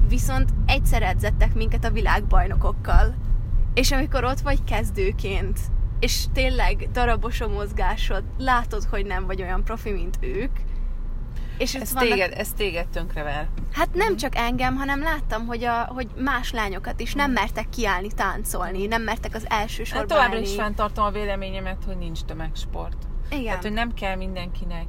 viszont 0.09 0.51
egyszer 0.67 1.03
edzettek 1.03 1.55
minket 1.55 1.85
a 1.85 1.91
világbajnokokkal. 1.91 3.15
És 3.75 3.93
amikor 3.93 4.25
ott 4.25 4.41
vagy 4.41 4.65
kezdőként, 4.65 5.59
és 6.01 6.25
tényleg 6.33 6.89
darabos 6.93 7.41
a 7.41 7.49
mozgásod, 7.49 8.25
látod, 8.39 8.85
hogy 8.85 9.07
nem 9.07 9.27
vagy 9.27 9.43
olyan 9.43 9.65
profi, 9.65 9.91
mint 9.91 10.19
ők, 10.21 10.51
és 11.59 11.75
Ez 11.75 11.93
vannak- 11.93 12.11
téged, 12.11 12.33
ez 12.39 12.53
téged 12.53 12.89
tönkrever. 12.89 13.49
Hát 13.73 13.95
nem 13.95 14.17
csak 14.17 14.37
engem, 14.37 14.77
hanem 14.77 15.03
láttam, 15.03 15.47
hogy, 15.47 15.65
a, 15.65 15.85
hogy 15.95 16.09
más 16.17 16.53
lányokat 16.53 17.01
is 17.01 17.15
nem 17.15 17.33
mertek 17.33 17.69
kiállni 17.69 18.09
táncolni, 18.17 18.87
nem 18.87 19.03
mertek 19.03 19.35
az 19.35 19.47
első 19.49 19.77
Hát 19.83 19.87
sorban 19.87 20.07
továbbra 20.07 20.35
állni. 20.37 20.47
is 20.49 20.55
fenntartom 20.55 21.05
a 21.05 21.11
véleményemet, 21.11 21.85
hogy 21.87 21.97
nincs 21.97 22.21
tömegsport. 22.21 22.97
Igen. 23.31 23.45
Tehát, 23.45 23.63
hogy 23.63 23.73
nem 23.73 23.95
kell 23.95 24.17
mindenkinek 24.17 24.89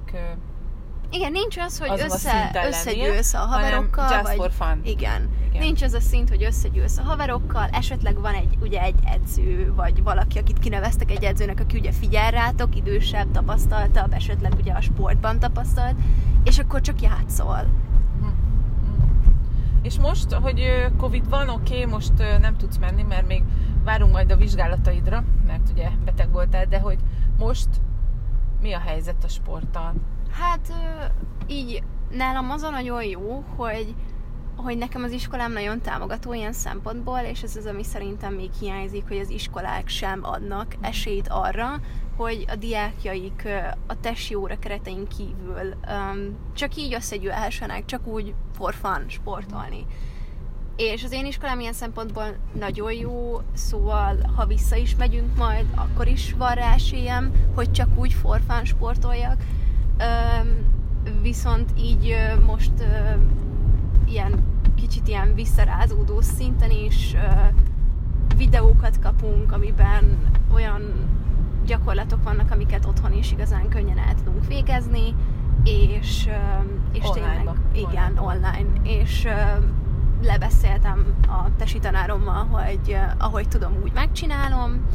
Igen, 1.12 1.32
nincs 1.32 1.58
az, 1.58 1.80
hogy 1.80 1.90
a 1.90 2.04
össze, 2.04 2.18
szinten 2.18 2.68
összegyűlsz 2.68 3.34
a 3.34 3.38
haverokkal, 3.38 4.12
just 4.12 4.22
vagy... 4.22 4.36
for 4.36 4.52
fun. 4.52 4.82
Igen. 4.84 5.30
Igen. 5.50 5.62
Nincs 5.62 5.82
az 5.82 5.94
a 5.94 6.00
szint, 6.00 6.30
hogy 6.30 6.44
összegyűlsz 6.44 6.98
a 6.98 7.02
haverokkal, 7.02 7.70
esetleg 7.72 8.20
van 8.20 8.34
egy, 8.34 8.58
ugye 8.62 8.82
egy 8.82 8.96
edző, 9.04 9.74
vagy 9.76 10.04
valaki, 10.04 10.38
akit 10.38 10.60
kineveztek 10.60 11.12
egy 11.12 11.24
edzőnek, 11.24 11.60
aki 11.60 11.78
ugye 11.78 11.92
figyel 11.92 12.32
rátok, 12.32 12.76
idősebb, 12.76 13.32
tapasztaltabb, 13.32 14.14
esetleg 14.14 14.54
ugye 14.58 14.74
a 14.74 14.82
sportban 14.82 15.40
tapasztalt, 15.40 15.96
és 16.44 16.60
akkor 16.60 16.82
csak 16.82 17.02
játszol. 17.02 17.66
És 19.82 20.00
most, 20.00 20.34
hogy 20.34 20.88
Covid 20.98 21.30
van, 21.30 21.50
oké, 21.50 21.74
okay, 21.74 21.86
most 21.86 22.14
nem 22.40 22.58
tudsz 22.58 22.78
menni, 22.78 23.04
mert 23.04 23.28
még 23.28 23.44
várunk 23.84 24.12
majd 24.12 24.32
a 24.32 24.36
vizsgálataidra, 24.36 25.24
mert 25.46 25.70
ugye 25.72 25.90
beteg 26.06 26.32
voltál, 26.32 26.66
de 26.66 26.80
hogy 26.80 26.98
most 27.38 27.68
mi 28.62 28.74
a 28.74 28.80
helyzet 28.80 29.24
a 29.24 29.28
sporttal? 29.28 29.94
Hát 30.32 30.74
így 31.48 31.84
nálam 32.12 32.52
az 32.52 32.64
a 32.64 32.70
nagyon 32.70 33.04
jó, 33.04 33.44
hogy 33.56 33.96
hogy 34.58 34.78
nekem 34.78 35.04
az 35.04 35.12
iskolám 35.12 35.52
nagyon 35.52 35.82
támogató 35.82 36.34
ilyen 36.34 36.54
szempontból, 36.54 37.20
és 37.20 37.42
ez 37.42 37.56
az, 37.56 37.66
ami 37.66 37.84
szerintem 37.84 38.34
még 38.34 38.50
hiányzik, 38.60 39.08
hogy 39.08 39.18
az 39.18 39.30
iskolák 39.30 39.88
sem 39.88 40.20
adnak 40.24 40.76
esélyt 40.82 41.28
arra, 41.28 41.80
hogy 42.16 42.46
a 42.48 42.56
diákjaik 42.56 43.48
a 43.88 44.00
testi 44.00 44.36
óra 44.36 44.60
keretein 44.60 45.08
kívül 45.08 45.74
um, 45.90 46.38
csak 46.54 46.76
így 46.76 46.94
összegyűlhessenek, 46.94 47.86
csak 47.86 48.08
úgy 48.08 48.34
for 48.54 48.74
fun 48.74 49.06
sportolni. 49.08 49.86
És 50.76 51.04
az 51.04 51.12
én 51.12 51.26
iskolám 51.26 51.60
ilyen 51.60 51.74
szempontból 51.74 52.38
nagyon 52.54 52.92
jó, 52.94 53.42
szóval 53.54 54.18
ha 54.36 54.46
vissza 54.46 54.76
is 54.76 54.96
megyünk 54.96 55.38
majd, 55.38 55.66
akkor 55.76 56.08
is 56.08 56.34
van 56.38 56.54
rá 56.54 56.74
esélyem, 56.74 57.32
hogy 57.56 57.72
csak 57.72 57.90
úgy 57.96 58.14
for 58.14 58.42
fun 58.48 58.66
sportoljak. 58.66 59.44
Viszont 61.22 61.72
így 61.78 62.16
most 62.46 62.72
ilyen 64.06 64.44
kicsit 64.76 65.08
ilyen 65.08 65.34
visszarázódó 65.34 66.22
szinten 66.22 66.72
is 66.72 67.16
videókat 68.38 69.00
kapunk, 69.00 69.52
amiben 69.52 70.18
olyan 70.54 70.82
gyakorlatok 71.66 72.24
vannak, 72.24 72.52
amiket 72.52 72.86
otthon 72.86 73.14
is 73.14 73.32
igazán 73.32 73.70
könnyen 73.70 73.98
el 73.98 74.14
tudunk 74.16 74.48
végezni, 74.48 75.16
és, 75.64 76.30
és 76.92 77.10
tényleg, 77.14 77.32
Online-ba. 77.32 77.56
igen, 77.74 78.18
online, 78.18 78.82
és 78.84 79.28
lebeszéltem 80.22 81.06
a 81.28 81.56
tesi 81.58 81.80
tanárommal, 81.80 82.46
hogy 82.46 82.98
ahogy 83.18 83.48
tudom, 83.48 83.74
úgy 83.84 83.92
megcsinálom, 83.94 84.86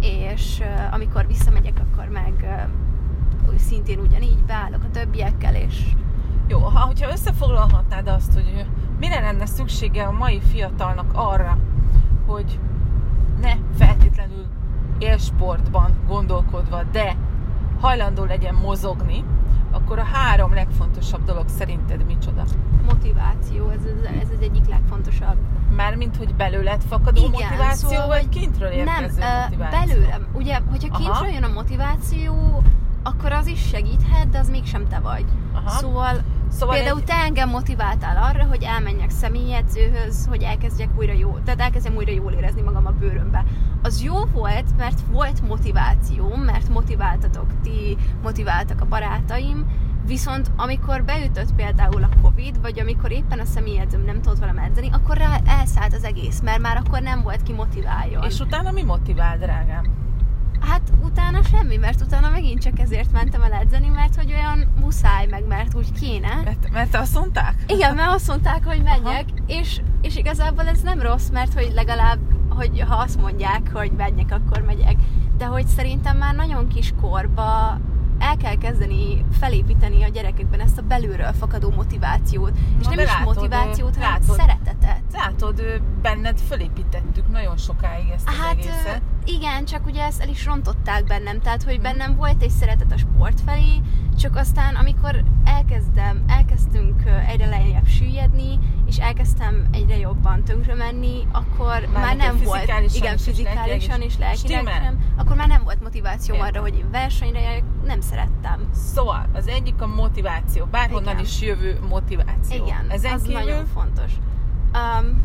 és 0.00 0.62
amikor 0.90 1.26
visszamegyek, 1.26 1.80
akkor 1.80 2.08
meg 2.08 2.66
uh, 3.54 3.60
szintén 3.60 3.98
ugyanígy 3.98 4.44
beállok 4.46 4.82
a 4.82 4.90
többiekkel, 4.90 5.54
és 5.54 5.82
Jó, 6.48 6.58
ha, 6.58 6.80
hogyha 6.80 7.10
összefoglalhatnád 7.10 8.08
azt, 8.08 8.32
hogy 8.32 8.66
mire 8.98 9.20
lenne 9.20 9.46
szüksége 9.46 10.04
a 10.04 10.12
mai 10.12 10.40
fiatalnak 10.40 11.10
arra, 11.14 11.58
hogy 12.26 12.58
ne 13.40 13.52
feltétlenül 13.78 14.46
élsportban 14.98 15.90
gondolkodva, 16.06 16.82
de 16.82 17.16
hajlandó 17.80 18.24
legyen 18.24 18.54
mozogni, 18.54 19.24
akkor 19.70 19.98
a 19.98 20.04
három 20.04 20.54
legfontosabb 20.54 21.24
dolog 21.24 21.48
szerinted 21.48 22.04
micsoda? 22.06 22.44
motiváció, 22.86 23.68
ez, 23.68 23.84
ez, 24.20 24.28
az 24.36 24.40
egyik 24.40 24.68
legfontosabb. 24.68 25.36
Mármint, 25.76 26.16
hogy 26.16 26.34
belőled 26.34 26.82
fakadó 26.82 27.24
Igen, 27.24 27.30
motiváció, 27.30 27.88
szóval, 27.88 28.06
vagy 28.06 28.18
hogy 28.18 28.28
kintről 28.28 28.68
Nem, 28.68 28.78
érkező 28.78 29.20
ö, 29.20 29.40
motiváció? 29.42 29.78
belőlem. 29.78 30.26
Ugye, 30.32 30.60
hogyha 30.70 30.88
Aha. 30.94 31.02
kintről 31.02 31.34
jön 31.34 31.42
a 31.42 31.52
motiváció, 31.52 32.62
akkor 33.04 33.32
az 33.32 33.46
is 33.46 33.68
segíthet, 33.68 34.30
de 34.30 34.38
az 34.38 34.50
mégsem 34.50 34.88
te 34.88 34.98
vagy. 34.98 35.24
Aha. 35.52 35.68
Szóval 35.68 36.22
Szóval 36.50 36.74
Például 36.74 36.98
egy- 36.98 37.04
te 37.04 37.14
engem 37.14 37.48
motiváltál 37.48 38.22
arra, 38.22 38.44
hogy 38.44 38.62
elmenjek 38.62 39.10
személyedzőhöz, 39.10 40.26
hogy 40.26 40.42
elkezdjek 40.42 40.88
újra 40.98 41.12
jó, 41.12 41.38
tehát 41.44 41.60
elkezdjem 41.60 41.96
újra 41.96 42.12
jól 42.12 42.32
érezni 42.32 42.60
magam 42.60 42.86
a 42.86 42.90
bőrömbe. 42.90 43.44
Az 43.82 44.02
jó 44.02 44.24
volt, 44.24 44.76
mert 44.76 45.00
volt 45.10 45.46
motiváció, 45.48 46.34
mert 46.36 46.68
motiváltatok 46.68 47.46
ti, 47.62 47.96
motiváltak 48.22 48.80
a 48.80 48.86
barátaim, 48.86 49.66
viszont 50.06 50.50
amikor 50.56 51.04
beütött 51.04 51.54
például 51.54 52.02
a 52.02 52.08
Covid, 52.22 52.60
vagy 52.60 52.80
amikor 52.80 53.10
éppen 53.12 53.38
a 53.38 53.44
személyedzőm 53.44 54.04
nem 54.04 54.20
tudott 54.20 54.38
velem 54.38 54.58
edzeni, 54.58 54.88
akkor 54.92 55.16
rá 55.16 55.36
elszállt 55.46 55.94
az 55.94 56.04
egész, 56.04 56.40
mert 56.40 56.60
már 56.60 56.76
akkor 56.76 57.00
nem 57.00 57.22
volt 57.22 57.42
ki 57.42 57.52
motiváljon. 57.52 58.22
És 58.24 58.40
utána 58.40 58.70
mi 58.70 58.82
motivál, 58.82 59.38
drágám? 59.38 59.84
Hát 60.66 60.92
utána 61.02 61.42
semmi, 61.42 61.76
mert 61.76 62.00
utána 62.00 62.30
megint 62.30 62.62
csak 62.62 62.78
ezért 62.78 63.12
mentem 63.12 63.42
el 63.42 63.52
edzeni, 63.52 63.88
mert 63.88 64.16
hogy 64.16 64.32
olyan 64.32 64.74
muszáj 64.80 65.26
meg, 65.26 65.46
mert 65.46 65.74
úgy 65.74 65.92
kéne. 65.92 66.40
Mert, 66.44 66.70
mert 66.72 66.94
azt 66.94 67.14
mondták? 67.14 67.54
Igen, 67.66 67.94
mert 67.94 68.12
azt 68.12 68.28
mondták, 68.28 68.64
hogy 68.64 68.82
menjek, 68.82 69.24
és, 69.46 69.80
és 70.00 70.16
igazából 70.16 70.66
ez 70.66 70.80
nem 70.80 71.00
rossz, 71.00 71.28
mert 71.28 71.54
hogy 71.54 71.70
legalább, 71.74 72.18
hogy 72.48 72.80
ha 72.88 72.96
azt 72.96 73.20
mondják, 73.20 73.70
hogy 73.72 73.92
menjek, 73.92 74.30
akkor 74.30 74.62
megyek. 74.62 74.96
De 75.36 75.44
hogy 75.44 75.66
szerintem 75.66 76.16
már 76.16 76.34
nagyon 76.34 76.68
kis 76.68 76.92
korba 77.00 77.78
el 78.24 78.36
kell 78.36 78.56
kezdeni 78.56 79.24
felépíteni 79.38 80.02
a 80.02 80.08
gyerekekben 80.08 80.60
ezt 80.60 80.78
a 80.78 80.82
belülről 80.82 81.32
fakadó 81.32 81.70
motivációt. 81.70 82.52
És 82.78 82.84
Na, 82.84 82.88
nem 82.88 82.96
de 82.96 83.02
is 83.02 83.08
látod, 83.08 83.34
motivációt, 83.34 83.96
hanem 83.96 84.10
látod. 84.10 84.36
szeretetet. 84.36 85.02
Látod, 85.12 85.62
benned 86.02 86.38
fölépítettük 86.40 87.28
nagyon 87.28 87.56
sokáig 87.56 88.08
ezt 88.08 88.28
az 88.28 88.34
Hát 88.34 88.52
egészet. 88.52 89.02
igen, 89.24 89.64
csak 89.64 89.86
ugye 89.86 90.02
ezt 90.04 90.20
el 90.22 90.28
is 90.28 90.44
rontották 90.44 91.04
bennem, 91.04 91.40
tehát 91.40 91.62
hogy 91.62 91.80
bennem 91.80 92.16
volt 92.16 92.42
egy 92.42 92.50
szeretet 92.50 92.92
a 92.92 92.96
sport 92.96 93.40
felé, 93.40 93.80
csak 94.18 94.36
aztán 94.36 94.74
amikor 94.74 95.24
elkezdem, 95.44 96.24
elkezdtünk 96.26 97.02
egyre 97.28 97.46
lejjebb 97.46 97.86
süllyedni, 97.86 98.58
és 98.94 99.00
elkezdtem 99.00 99.66
egyre 99.72 99.98
jobban 99.98 100.44
tönkre 100.44 100.74
menni, 100.74 101.26
akkor 101.32 101.88
már, 101.92 102.16
neked 102.16 102.16
nem 102.16 102.44
volt, 102.44 102.72
igen, 102.94 103.18
fizikálisan 103.18 104.00
és 104.00 104.18
lelkileg 104.18 104.66
sem, 104.66 104.98
akkor 105.16 105.36
már 105.36 105.48
nem 105.48 105.62
volt 105.64 105.82
motiváció 105.82 106.34
Értem. 106.34 106.48
arra, 106.48 106.60
hogy 106.60 106.84
versenyre 106.90 107.40
jöjjek, 107.40 107.62
nem 107.84 108.00
szerettem. 108.00 108.68
Szóval, 108.72 109.26
az 109.32 109.46
egyik 109.46 109.82
a 109.82 109.86
motiváció, 109.86 110.64
bárhonnan 110.64 111.12
Igen. 111.12 111.24
is 111.24 111.40
jövő 111.40 111.78
motiváció. 111.88 112.66
Igen, 112.66 112.86
Ezen 112.88 113.12
az 113.12 113.22
kívül, 113.22 113.40
nagyon 113.40 113.66
fontos. 113.66 114.12
Um, 114.74 115.22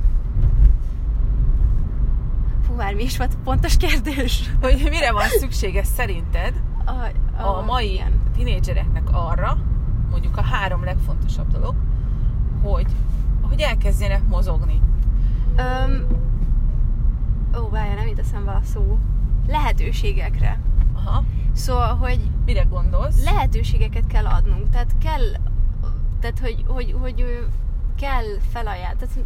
fú, 2.68 2.76
várj, 2.76 2.96
mi 2.96 3.04
is 3.04 3.18
volt 3.18 3.34
a 3.34 3.38
pontos 3.44 3.78
kérdés? 3.78 4.50
hogy 4.62 4.88
mire 4.90 5.12
van 5.12 5.28
szüksége 5.28 5.84
szerinted 5.84 6.54
A, 6.86 7.48
a 7.48 7.62
mai 7.66 7.94
igen. 7.94 8.22
tinédzsereknek 8.36 9.08
arra, 9.12 9.58
mondjuk 10.10 10.38
a 10.38 10.42
három 10.42 10.84
legfontosabb 10.84 11.52
dolog, 11.52 11.76
hogy, 12.62 12.88
hogy 13.50 13.60
elkezdjenek 13.62 14.27
mozogni. 14.27 14.82
Öm, 15.56 16.08
ó, 17.62 17.70
várja, 17.70 17.94
nem 17.94 18.08
jut 18.08 18.20
eszembe 18.20 18.51
a 18.51 18.62
szó. 18.63 18.98
Lehetőségekre. 19.48 20.60
Aha. 20.94 21.24
Szóval, 21.53 21.96
hogy 21.96 22.20
Mire 22.46 22.63
gondolsz? 22.63 23.24
lehetőségeket 23.24 24.08
kell 24.08 24.25
adnunk. 24.25 24.70
Tehát 24.70 24.96
kell, 24.98 25.32
tehát 26.20 26.39
hogy, 26.39 26.63
hogy, 26.68 26.96
hogy 27.00 27.22
ö, 27.22 27.46
kell 27.96 28.39
felajánlani. 28.51 28.96
Tehát, 29.00 29.25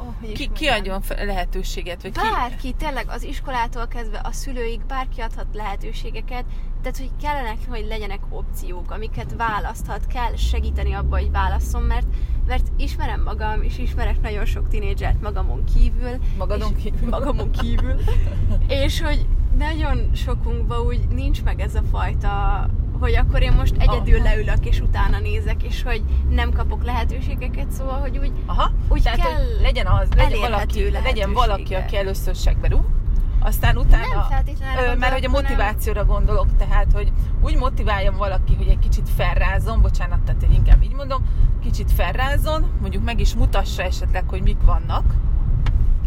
oh, 0.00 0.32
ki, 0.32 0.50
ki 0.52 0.66
adjon 0.66 1.02
lehetőséget? 1.08 2.02
Vagy 2.02 2.12
ki? 2.12 2.20
Bárki, 2.20 2.72
tényleg 2.72 3.06
az 3.08 3.22
iskolától 3.22 3.86
kezdve 3.88 4.20
a 4.22 4.32
szülőig, 4.32 4.80
bárki 4.86 5.20
adhat 5.20 5.46
lehetőségeket, 5.52 6.44
tehát 6.82 6.98
hogy 6.98 7.10
kellene, 7.22 7.54
hogy 7.68 7.86
legyenek 7.88 8.20
opciók, 8.28 8.90
amiket 8.90 9.34
választhat, 9.36 10.06
kell 10.06 10.36
segíteni 10.36 10.92
abba, 10.92 11.16
hogy 11.16 11.30
válasszon, 11.30 11.82
mert, 11.82 12.06
mert 12.46 12.68
ismerem 12.76 13.22
magam, 13.22 13.62
és 13.62 13.78
ismerek 13.78 14.20
nagyon 14.20 14.44
sok 14.44 14.68
tinédzsert 14.68 15.20
magamon 15.20 15.64
kívül. 15.74 16.18
Magadon 16.38 16.74
kívül. 16.74 17.08
Magamon 17.08 17.50
kívül. 17.50 17.94
és 18.84 19.00
hogy 19.00 19.26
nagyon 19.58 20.10
sokunkban 20.14 20.80
úgy 20.86 21.08
nincs 21.08 21.42
meg 21.42 21.60
ez 21.60 21.74
a 21.74 21.82
fajta 21.90 22.66
hogy 23.00 23.14
akkor 23.14 23.42
én 23.42 23.52
most 23.52 23.74
egyedül 23.78 24.14
Aha. 24.14 24.24
leülök, 24.24 24.66
és 24.66 24.80
utána 24.80 25.18
nézek, 25.18 25.62
és 25.62 25.82
hogy 25.82 26.02
nem 26.30 26.52
kapok 26.52 26.84
lehetőségeket, 26.84 27.70
szóval, 27.70 28.00
hogy 28.00 28.18
úgy 28.18 28.32
Aha, 28.46 28.70
Úgy 28.88 29.02
tehát, 29.02 29.18
kell 29.18 29.32
hogy 29.32 29.60
legyen 29.62 29.86
az, 29.86 30.08
legyen 30.16 30.40
valaki, 30.40 30.90
legyen 30.90 31.32
valaki, 31.32 31.74
aki 31.74 31.96
először 31.96 32.34
segbe 32.34 32.68
rúg, 32.68 32.84
aztán 33.40 33.76
utána, 33.76 34.14
Nem 34.14 34.24
feltétlenül 34.28 34.92
ö, 34.92 34.96
mert 34.96 35.12
hogy 35.12 35.24
a 35.24 35.30
hanem- 35.30 35.42
motivációra 35.42 36.04
gondolok, 36.04 36.56
tehát, 36.56 36.86
hogy 36.92 37.12
úgy 37.40 37.56
motiváljon 37.56 38.16
valaki, 38.16 38.54
hogy 38.56 38.68
egy 38.68 38.78
kicsit 38.78 39.08
felrázzon, 39.08 39.80
bocsánat, 39.80 40.20
tehát 40.20 40.44
hogy 40.46 40.54
inkább 40.54 40.82
így 40.82 40.94
mondom, 40.94 41.22
kicsit 41.62 41.92
felrázzon, 41.92 42.70
mondjuk 42.80 43.04
meg 43.04 43.20
is 43.20 43.34
mutassa 43.34 43.82
esetleg, 43.82 44.24
hogy 44.28 44.42
mik 44.42 44.60
vannak. 44.64 45.04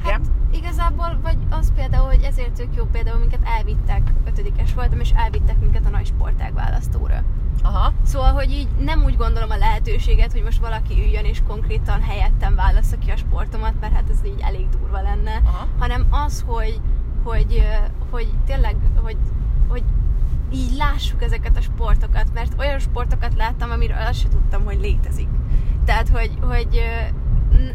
Hát 0.04 0.22
igazából, 0.54 1.20
vagy 1.22 1.38
az 1.50 1.72
például, 1.76 2.08
hogy 2.08 2.24
ezért 2.24 2.52
tök 2.52 2.76
jó 2.76 2.86
például, 2.86 3.20
minket 3.20 3.44
elvittek, 3.44 4.14
ötödikes 4.26 4.74
voltam, 4.74 5.00
és 5.00 5.12
elvittek 5.16 5.60
minket 5.60 5.86
a 5.86 5.90
nagy 5.90 6.06
sportág 6.06 6.54
választóra. 6.54 7.24
Aha, 7.64 7.94
Szóval, 8.04 8.32
hogy 8.32 8.52
így 8.52 8.68
nem 8.80 9.04
úgy 9.04 9.18
gondolom 9.18 9.50
a 9.50 9.58
lehetőséget, 9.58 10.32
hogy 10.32 10.44
most 10.44 10.60
valaki 10.60 10.94
üljön 10.94 11.26
és 11.26 11.42
konkrétan 11.48 12.02
helyettem 12.02 12.56
válassza 12.56 12.98
ki 12.98 13.12
a 13.12 13.16
sportomat, 13.16 13.74
mert 13.80 13.94
hát 13.94 14.10
ez 14.10 14.26
így 14.26 14.40
elég 14.42 14.70
durva 14.70 15.02
lenne, 15.02 15.42
Aha. 15.46 15.68
hanem 15.80 16.08
az, 16.10 16.44
hogy, 16.46 16.80
hogy, 17.24 17.68
hogy 18.12 18.28
tényleg, 18.46 18.76
hogy, 19.02 19.18
hogy 19.68 19.84
így 20.54 20.76
lássuk 20.78 21.24
ezeket 21.24 21.58
a 21.58 21.62
sportokat, 21.62 22.34
mert 22.34 22.54
olyan 22.60 22.80
sportokat 22.80 23.36
láttam, 23.36 23.72
amiről 23.72 23.98
azt 23.98 24.20
se 24.20 24.28
tudtam, 24.28 24.64
hogy 24.64 24.80
létezik. 24.80 25.28
Tehát, 25.86 26.10
hogy, 26.10 26.32
hogy 26.42 26.84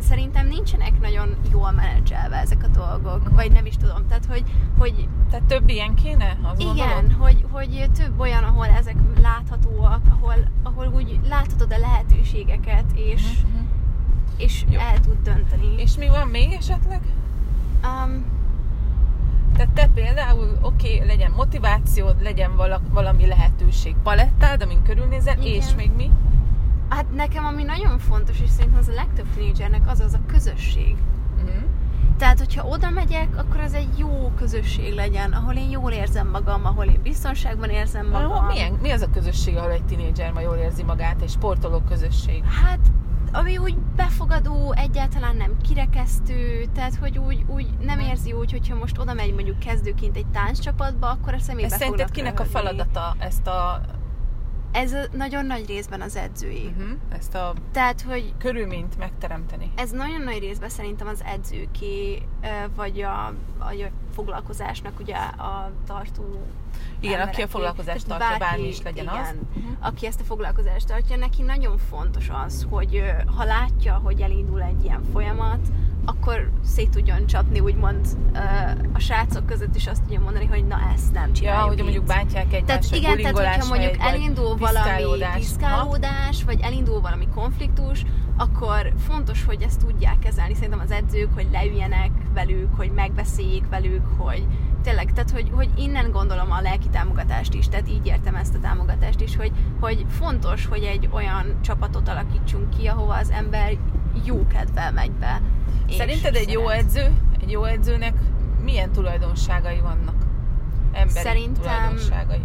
szerintem 0.00 0.46
nincsenek 0.46 1.00
nagyon 1.00 1.36
jól 1.52 1.70
menedzselve 1.70 2.36
ezek 2.36 2.62
a 2.64 2.66
dolgok, 2.68 3.28
vagy 3.34 3.52
nem 3.52 3.66
is 3.66 3.76
tudom. 3.76 4.06
Tehát, 4.08 4.24
hogy, 4.26 4.44
hogy 4.78 5.08
tehát 5.30 5.46
több 5.46 5.68
ilyen 5.68 5.94
kéne? 5.94 6.38
Az 6.42 6.58
igen, 6.60 7.12
hogy, 7.12 7.44
hogy 7.50 7.90
több 7.98 8.20
olyan, 8.20 8.44
ahol 8.44 8.66
ezek 8.66 8.96
láthatóak, 9.22 10.00
ahol, 10.10 10.34
ahol 10.62 10.86
úgy 10.94 11.20
láthatod 11.28 11.72
a 11.72 11.78
lehetőségeket, 11.78 12.84
és, 12.94 13.22
Mhm. 13.22 13.62
és 14.36 14.64
Jó. 14.70 14.78
el 14.80 15.00
tud 15.00 15.16
dönteni. 15.22 15.74
És 15.76 15.96
mi 15.96 16.08
van 16.08 16.28
még 16.28 16.52
esetleg? 16.52 17.00
Um, 17.84 18.36
Tehát 19.56 19.72
te 19.72 19.88
például, 19.94 20.58
oké, 20.62 20.94
okay, 20.94 21.06
legyen 21.06 21.32
motivációd, 21.36 22.22
legyen 22.22 22.56
vala, 22.56 22.80
valami 22.92 23.26
lehetőség, 23.26 23.94
palettád, 24.02 24.62
amin 24.62 24.82
körülnézel, 24.82 25.38
Igen. 25.42 25.52
és 25.54 25.74
még 25.76 25.90
mi? 25.96 26.10
Hát 26.88 27.10
nekem 27.14 27.44
ami 27.44 27.62
nagyon 27.62 27.98
fontos, 27.98 28.40
és 28.40 28.50
szerintem 28.50 28.78
az 28.80 28.88
a 28.88 28.92
legtöbb 28.92 29.26
tínédzsernek 29.34 29.82
az 29.90 30.00
az 30.00 30.14
a 30.14 30.20
közösség. 30.26 30.96
Uh-huh. 31.36 31.62
Tehát, 32.16 32.38
hogyha 32.38 32.66
oda 32.68 32.90
megyek, 32.90 33.28
akkor 33.36 33.60
az 33.60 33.74
egy 33.74 33.98
jó 33.98 34.32
közösség 34.36 34.94
legyen, 34.94 35.32
ahol 35.32 35.54
én 35.54 35.70
jól 35.70 35.92
érzem 35.92 36.28
magam, 36.28 36.66
ahol 36.66 36.84
én 36.84 37.00
biztonságban 37.02 37.68
érzem 37.70 38.06
magam. 38.08 38.30
Ah, 38.32 38.46
milyen, 38.46 38.72
mi 38.72 38.90
az 38.90 39.02
a 39.02 39.10
közösség, 39.10 39.56
ahol 39.56 39.70
egy 39.70 39.84
tinédzser 39.84 40.32
ma 40.32 40.40
jól 40.40 40.56
érzi 40.56 40.82
magát, 40.82 41.22
egy 41.22 41.28
sportoló 41.30 41.80
közösség? 41.88 42.44
Hát, 42.44 42.78
ami 43.32 43.56
úgy 43.58 43.76
befogadó, 43.96 44.72
egyáltalán 44.72 45.36
nem 45.36 45.56
kirekesztő, 45.68 46.64
tehát 46.74 46.94
hogy 46.96 47.18
úgy, 47.18 47.44
úgy 47.46 47.66
nem 47.80 47.98
Mhm. 47.98 48.08
érzi 48.08 48.32
úgy, 48.32 48.50
hogyha 48.50 48.74
most 48.74 48.98
oda 48.98 49.12
megy 49.14 49.34
mondjuk 49.34 49.58
kezdőként 49.58 50.16
egy 50.16 50.26
tánccsapatba, 50.26 51.10
akkor 51.10 51.34
a 51.34 51.38
szemébe 51.38 51.66
Ez 51.66 51.72
szerinted 51.76 52.10
kinek 52.10 52.40
a 52.40 52.42
röhögni. 52.42 52.58
feladata 52.58 53.16
ezt 53.18 53.46
a, 53.46 53.80
Ez 54.72 54.92
a 54.92 55.04
nagyon 55.12 55.46
nagy 55.46 55.66
részben 55.66 56.00
az 56.00 56.16
edzői. 56.16 56.66
uh-huh, 56.66 56.98
ezt 57.08 57.34
a 57.34 57.54
Tehát, 57.72 58.00
hogy 58.02 58.34
körülményt 58.38 58.98
megteremteni? 58.98 59.70
ez 59.76 59.90
nagyon 59.90 60.20
nagy 60.22 60.38
részben 60.38 60.68
szerintem 60.68 61.06
az 61.06 61.22
edzőké, 61.24 62.22
vagy 62.74 63.02
a, 63.02 63.34
vagy 63.58 63.80
a 63.80 63.88
foglalkozásnak 64.14 65.00
ugye 65.00 65.16
a 65.16 65.70
tartó 65.86 66.40
Igen, 67.00 67.20
aki 67.28 67.42
a 67.42 67.48
foglalkozást 67.48 68.06
tartja, 68.06 68.36
bármi 68.38 68.66
is 68.66 68.82
legyen 68.82 69.04
igen, 69.04 69.20
az. 69.20 69.34
Uh-huh. 69.56 69.72
aki 69.80 70.06
ezt 70.06 70.20
a 70.20 70.24
foglalkozást 70.24 70.86
tartja, 70.86 71.16
neki 71.16 71.42
nagyon 71.42 71.78
fontos 71.78 72.30
az, 72.44 72.66
hogy 72.70 73.02
ha 73.36 73.44
látja, 73.44 73.94
hogy 73.94 74.20
elindul 74.20 74.62
egy 74.62 74.84
ilyen 74.84 75.02
folyamat, 75.12 75.68
akkor 76.08 76.50
szét 76.64 76.90
tudjon 76.90 77.26
csapni, 77.26 77.60
úgymond 77.60 78.06
a 78.92 78.98
srácok 78.98 79.46
között 79.46 79.76
is 79.76 79.86
azt 79.86 80.02
tudja 80.02 80.20
mondani, 80.20 80.46
hogy 80.46 80.66
na 80.66 80.78
ezt 80.94 81.12
nem 81.12 81.26
Ja, 81.28 81.32
csináljuk 81.32 81.66
hogy 81.68 81.76
így. 81.78 81.82
mondjuk 81.82 82.04
bántják 82.04 82.44
egymást, 82.52 82.64
Tehát 82.66 82.88
vagy 82.88 82.98
igen, 82.98 83.16
tehát 83.16 83.54
hogyha 83.54 83.68
mondjuk 83.68 83.96
vagy 83.96 84.06
elindul 84.12 84.56
valami 84.56 84.90
piszkálódás. 84.90 85.34
piszkálódás, 85.34 86.44
vagy 86.44 86.60
elindul 86.60 87.00
valami 87.00 87.28
konfliktus, 87.34 88.04
akkor 88.36 88.92
fontos, 89.06 89.44
hogy 89.44 89.62
ezt 89.62 89.80
tudják 89.80 90.18
kezelni. 90.18 90.54
Szerintem 90.54 90.80
az 90.80 90.90
edzők, 90.90 91.34
hogy 91.34 91.46
leüljenek 91.52 92.10
velük, 92.34 92.74
hogy 92.76 92.90
megbeszéljék 92.90 93.68
velük, 93.68 94.02
hogy 94.16 94.46
tényleg, 94.82 95.12
tehát 95.12 95.30
hogy, 95.30 95.50
hogy 95.54 95.68
innen 95.76 96.10
gondolom 96.10 96.50
a 96.52 96.60
lelki 96.60 96.88
támogatást 96.88 97.54
is, 97.54 97.68
tehát 97.68 97.88
így 97.88 98.06
értem 98.06 98.34
ezt 98.34 98.54
a 98.54 98.58
támogatást 98.60 99.20
is, 99.20 99.36
hogy, 99.36 99.52
hogy 99.80 100.04
fontos, 100.08 100.66
hogy 100.66 100.82
egy 100.82 101.08
olyan 101.12 101.60
csapatot 101.60 102.08
alakítsunk 102.08 102.78
ki, 102.78 102.86
ahova 102.86 103.14
az 103.14 103.30
ember 103.30 103.76
jó 104.24 104.46
kedvel 104.46 104.92
megy 104.92 105.10
be. 105.12 105.40
És 105.88 105.94
Szerinted 105.94 106.34
egy 106.34 106.50
jó 106.52 106.68
edző, 106.68 107.12
egy 107.40 107.50
jó 107.50 107.64
edzőnek 107.64 108.14
milyen 108.64 108.92
tulajdonságai 108.92 109.80
vannak? 109.80 110.14
Emberi 110.92 111.18
Szerintem- 111.26 111.62
tulajdonságai. 111.62 112.40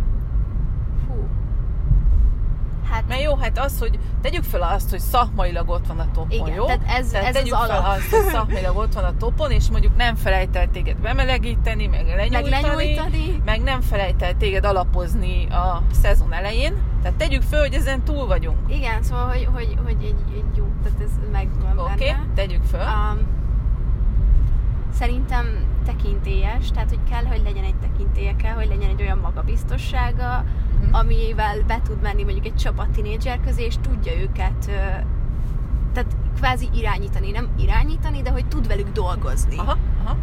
Hát 2.93 3.07
Mert 3.07 3.21
jó, 3.21 3.35
hát 3.35 3.59
az, 3.59 3.79
hogy 3.79 3.99
tegyük 4.21 4.43
fel 4.43 4.61
azt, 4.61 4.89
hogy 4.89 4.99
szakmailag 4.99 5.69
ott 5.69 5.87
van 5.87 5.99
a 5.99 6.11
topon, 6.11 6.31
Igen, 6.31 6.55
jó? 6.55 6.65
tehát 6.65 6.81
ez- 6.87 7.09
tehát 7.09 7.27
ez 7.27 7.35
az 7.35 7.41
tegyük 7.41 7.55
fel 7.55 7.69
alap. 7.69 7.97
azt, 7.97 8.09
hogy 8.09 8.31
szakmailag 8.31 8.77
ott 8.77 8.93
van 8.93 9.03
a 9.03 9.17
topon, 9.17 9.51
és 9.51 9.69
mondjuk 9.69 9.95
nem 9.95 10.15
felejtett 10.15 10.71
téged 10.71 10.97
bemelegíteni, 10.97 11.87
meg 11.87 12.05
lenyújtani, 12.05 12.49
meg 12.49 12.61
lenyújtani. 12.75 13.41
meg 13.45 13.61
nem 13.61 13.81
felejtett 13.81 14.37
téged 14.37 14.65
alapozni 14.65 15.47
a 15.49 15.81
szezon 16.01 16.33
elején. 16.33 16.73
Tehát 17.01 17.17
tegyük 17.17 17.41
fel, 17.41 17.59
hogy 17.59 17.73
ezen 17.73 18.03
túl 18.03 18.25
vagyunk. 18.27 18.57
Igen, 18.67 19.03
szóval, 19.03 19.27
hogy, 19.27 19.47
hogy, 19.53 19.77
hogy 19.83 19.97
egy, 20.03 20.21
egy 20.35 20.57
jó, 20.57 20.65
tehát 20.83 20.99
ez 21.01 21.11
megvan 21.31 21.77
Oké, 21.79 21.91
okay, 21.93 22.07
benne. 22.07 22.23
tegyük 22.35 22.63
föl. 22.63 22.79
Um, 22.81 23.19
szerintem 24.93 25.45
tekintélyes, 25.85 26.71
tehát 26.73 26.89
hogy 26.89 26.99
kell, 27.09 27.23
hogy 27.25 27.41
legyen 27.43 27.63
egy 27.63 27.75
tekintélye, 27.81 28.35
kell, 28.35 28.53
hogy 28.53 28.67
legyen 28.67 28.89
egy 28.89 29.01
olyan 29.01 29.17
magabiztossága, 29.17 30.43
Mhm. 30.85 30.93
amivel 30.93 31.61
be 31.67 31.81
tud 31.83 32.01
menni 32.01 32.23
mondjuk 32.23 32.45
egy 32.45 32.55
csapat 32.55 32.89
tinédzser 32.89 33.39
közé, 33.45 33.65
és 33.65 33.75
tudja 33.81 34.21
őket 34.21 34.69
tehát 35.93 36.15
kvázi 36.35 36.69
irányítani, 36.73 37.31
nem 37.31 37.49
irányítani, 37.57 38.21
de 38.21 38.29
hogy 38.29 38.45
tud 38.45 38.67
velük 38.67 38.89
dolgozni. 38.89 39.57
Aha, 39.57 39.77
aha. 40.03 40.17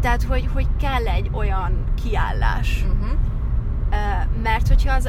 Tehát, 0.00 0.22
hogy, 0.22 0.48
hogy 0.52 0.66
kell 0.80 1.06
egy 1.06 1.30
olyan 1.32 1.84
kiállás. 2.02 2.84
Uh-huh. 2.88 3.18
Mert 4.42 4.68
hogyha 4.68 4.94
az 4.94 5.06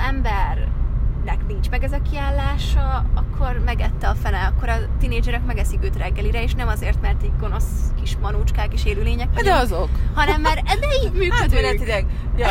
embernek 1.27 1.47
nincs 1.47 1.69
meg 1.69 1.83
ez 1.83 1.91
a 1.91 2.01
kiállása, 2.11 3.05
akkor 3.13 3.61
megette 3.65 4.07
a 4.07 4.13
fene, 4.15 4.45
akkor 4.55 4.69
a 4.69 4.75
tinédzserek 4.99 5.45
megeszik 5.45 5.83
őt 5.83 5.97
reggelire, 5.97 6.43
és 6.43 6.53
nem 6.53 6.67
azért, 6.67 7.01
mert 7.01 7.23
így 7.23 7.37
gonosz 7.39 7.91
kis 8.01 8.17
manócskák 8.21 8.73
és 8.73 8.85
élőlények 8.85 9.27
De 9.29 9.33
vagyunk, 9.35 9.55
azok. 9.55 9.89
hanem 10.13 10.41
mert 10.41 10.63
de 10.63 10.87
így 11.03 11.11
működünk. 11.19 11.33
Átmenetileg. 11.41 12.05
Ja. 12.37 12.47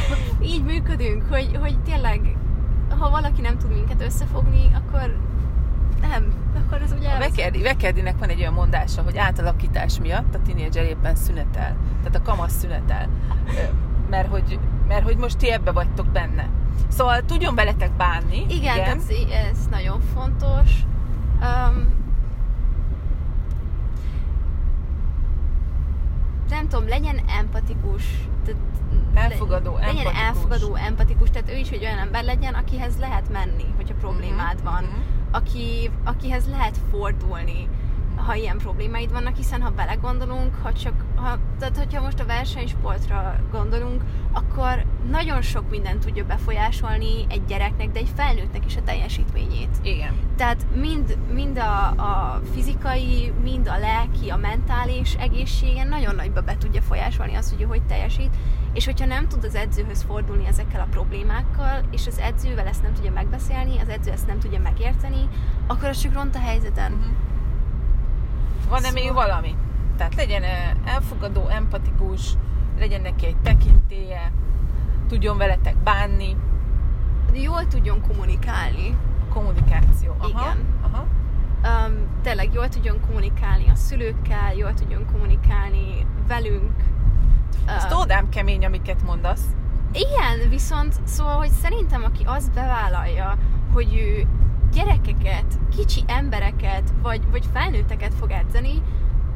Így 0.52 0.64
működünk, 0.64 1.22
hogy, 1.28 1.58
hogy 1.60 1.78
tényleg, 1.78 2.36
ha 2.98 3.10
valaki 3.10 3.40
nem 3.40 3.58
tud 3.58 3.72
minket 3.72 4.02
összefogni, 4.02 4.70
akkor 4.74 5.16
nem, 6.00 6.32
akkor 6.56 6.82
az 6.82 6.94
ugye 6.98 7.08
A. 7.08 7.18
Vekerdi, 7.18 7.62
Vekerdinek 7.62 8.18
van 8.18 8.28
egy 8.28 8.40
olyan 8.40 8.52
mondása, 8.52 9.02
hogy 9.02 9.16
átalakítás 9.16 9.98
miatt 10.00 10.34
a 10.34 10.42
tinédzser 10.42 10.84
éppen 10.84 11.14
szünetel. 11.14 11.76
Tehát 12.02 12.16
a 12.16 12.22
kamasz 12.22 12.52
szünetel. 12.58 13.08
Mert 14.10 14.28
hogy, 14.28 14.58
mert 14.88 15.04
hogy 15.04 15.16
most 15.16 15.38
ti 15.38 15.50
ebbe 15.50 15.70
vagytok 15.72 16.06
benne. 16.06 16.48
Szóval 16.88 17.22
tudjon 17.22 17.54
veletek 17.54 17.92
bánni. 17.92 18.44
Igen, 18.48 18.76
igen. 18.76 19.00
Tehát 19.08 19.50
ez 19.50 19.66
nagyon 19.70 20.00
fontos. 20.14 20.70
Um, 21.40 22.00
nem 26.48 26.68
tudom, 26.68 26.88
legyen 26.88 27.20
empatikus. 27.38 28.04
Tehát 28.44 28.60
Elfogadó, 29.14 29.72
legyen 29.78 29.88
empatikus. 29.96 30.22
elfogadó, 30.22 30.74
empatikus, 30.74 31.30
tehát 31.30 31.50
ő 31.50 31.56
is 31.56 31.70
egy 31.70 31.84
olyan 31.84 31.98
ember 31.98 32.24
legyen, 32.24 32.54
akihez 32.54 32.96
lehet 32.98 33.30
menni, 33.32 33.64
hogyha 33.76 33.94
problémád 33.94 34.62
van. 34.62 34.82
Mhm. 34.82 35.00
aki, 35.30 35.90
akihez 36.04 36.46
lehet 36.48 36.78
fordulni, 36.90 37.68
ha 38.16 38.34
ilyen 38.34 38.58
problémáid 38.58 39.12
vannak, 39.12 39.36
hiszen 39.36 39.62
ha 39.62 39.70
belegondolunk, 39.70 40.54
ha 40.62 40.72
csak, 40.72 41.04
ha, 41.22 41.38
tehát 41.58 41.76
hogyha 41.76 42.00
most 42.02 42.20
a 42.20 42.24
versenysportra 42.24 43.36
gondolunk, 43.50 44.02
akkor 44.32 44.84
nagyon 45.10 45.42
sok 45.42 45.70
mindent 45.70 46.04
tudja 46.04 46.24
befolyásolni 46.24 47.26
egy 47.28 47.44
gyereknek, 47.44 47.90
de 47.90 47.98
egy 47.98 48.10
felnőttnek 48.16 48.66
is 48.66 48.76
a 48.76 48.82
teljesítményét. 48.82 49.76
Igen. 49.82 50.14
Tehát 50.36 50.66
mind, 50.74 51.18
mind 51.32 51.58
a, 51.58 51.86
a 51.88 52.40
fizikai, 52.54 53.32
mind 53.42 53.68
a 53.68 53.78
lelki, 53.78 54.28
a 54.28 54.36
mentális 54.36 55.14
egészségen 55.14 55.88
nagyon 55.88 56.14
nagyba 56.14 56.40
be 56.40 56.56
tudja 56.58 56.82
folyásolni 56.82 57.34
azt, 57.34 57.50
hogy 57.50 57.62
ő 57.62 57.64
hogy 57.64 57.82
teljesít, 57.82 58.36
és 58.72 58.84
hogyha 58.84 59.06
nem 59.06 59.28
tud 59.28 59.44
az 59.44 59.54
edzőhöz 59.54 60.02
fordulni 60.02 60.46
ezekkel 60.46 60.80
a 60.80 60.86
problémákkal, 60.90 61.80
és 61.90 62.06
az 62.06 62.18
edzővel 62.18 62.66
ezt 62.66 62.82
nem 62.82 62.92
tudja 62.92 63.10
megbeszélni, 63.12 63.78
az 63.80 63.88
edző 63.88 64.10
ezt 64.10 64.26
nem 64.26 64.38
tudja 64.38 64.60
megérteni, 64.60 65.28
akkor 65.66 65.88
az 65.88 66.00
csak 66.00 66.12
ront 66.12 66.34
a 66.34 66.40
helyzeten. 66.40 66.92
Mhm. 66.92 67.00
Van-e 68.68 68.86
Szóval- 68.86 69.02
még 69.02 69.12
valami? 69.12 69.54
Tehát 69.96 70.14
legyen 70.14 70.42
elfogadó, 70.84 71.48
empatikus, 71.48 72.32
legyen 72.78 73.00
neki 73.00 73.26
egy 73.26 73.36
tekintélye, 73.36 74.32
tudjon 75.08 75.36
veletek 75.36 75.76
bánni, 75.76 76.36
Jól 77.32 77.66
tudjon 77.66 78.00
kommunikálni. 78.08 78.96
kommunikáció. 79.32 80.14
Aha, 80.18 80.28
Igen. 80.28 80.64
Aha. 80.82 81.04
um, 81.86 81.94
tényleg 82.22 82.52
jól 82.52 82.68
tudjon 82.68 83.00
kommunikálni 83.06 83.68
a 83.68 83.74
szülőkkel, 83.74 84.54
jól 84.54 84.74
tudjon 84.74 85.06
kommunikálni 85.12 86.06
velünk. 86.28 86.72
Ez 87.66 87.82
Um, 87.84 87.88
tódám 87.90 88.28
kemény, 88.28 88.64
amiket 88.64 89.02
mondasz. 89.04 89.42
igen, 89.92 90.48
viszont 90.48 91.00
szóval, 91.04 91.36
hogy 91.36 91.50
szerintem 91.50 92.04
aki 92.04 92.22
azt 92.26 92.52
bevállalja, 92.52 93.36
hogy 93.72 93.94
ő 93.94 94.26
gyerekeket, 94.72 95.58
kicsi 95.76 96.04
embereket, 96.06 96.92
vagy, 97.02 97.20
vagy 97.30 97.44
felnőtteket 97.52 98.14
fog 98.14 98.30
edzeni, 98.30 98.82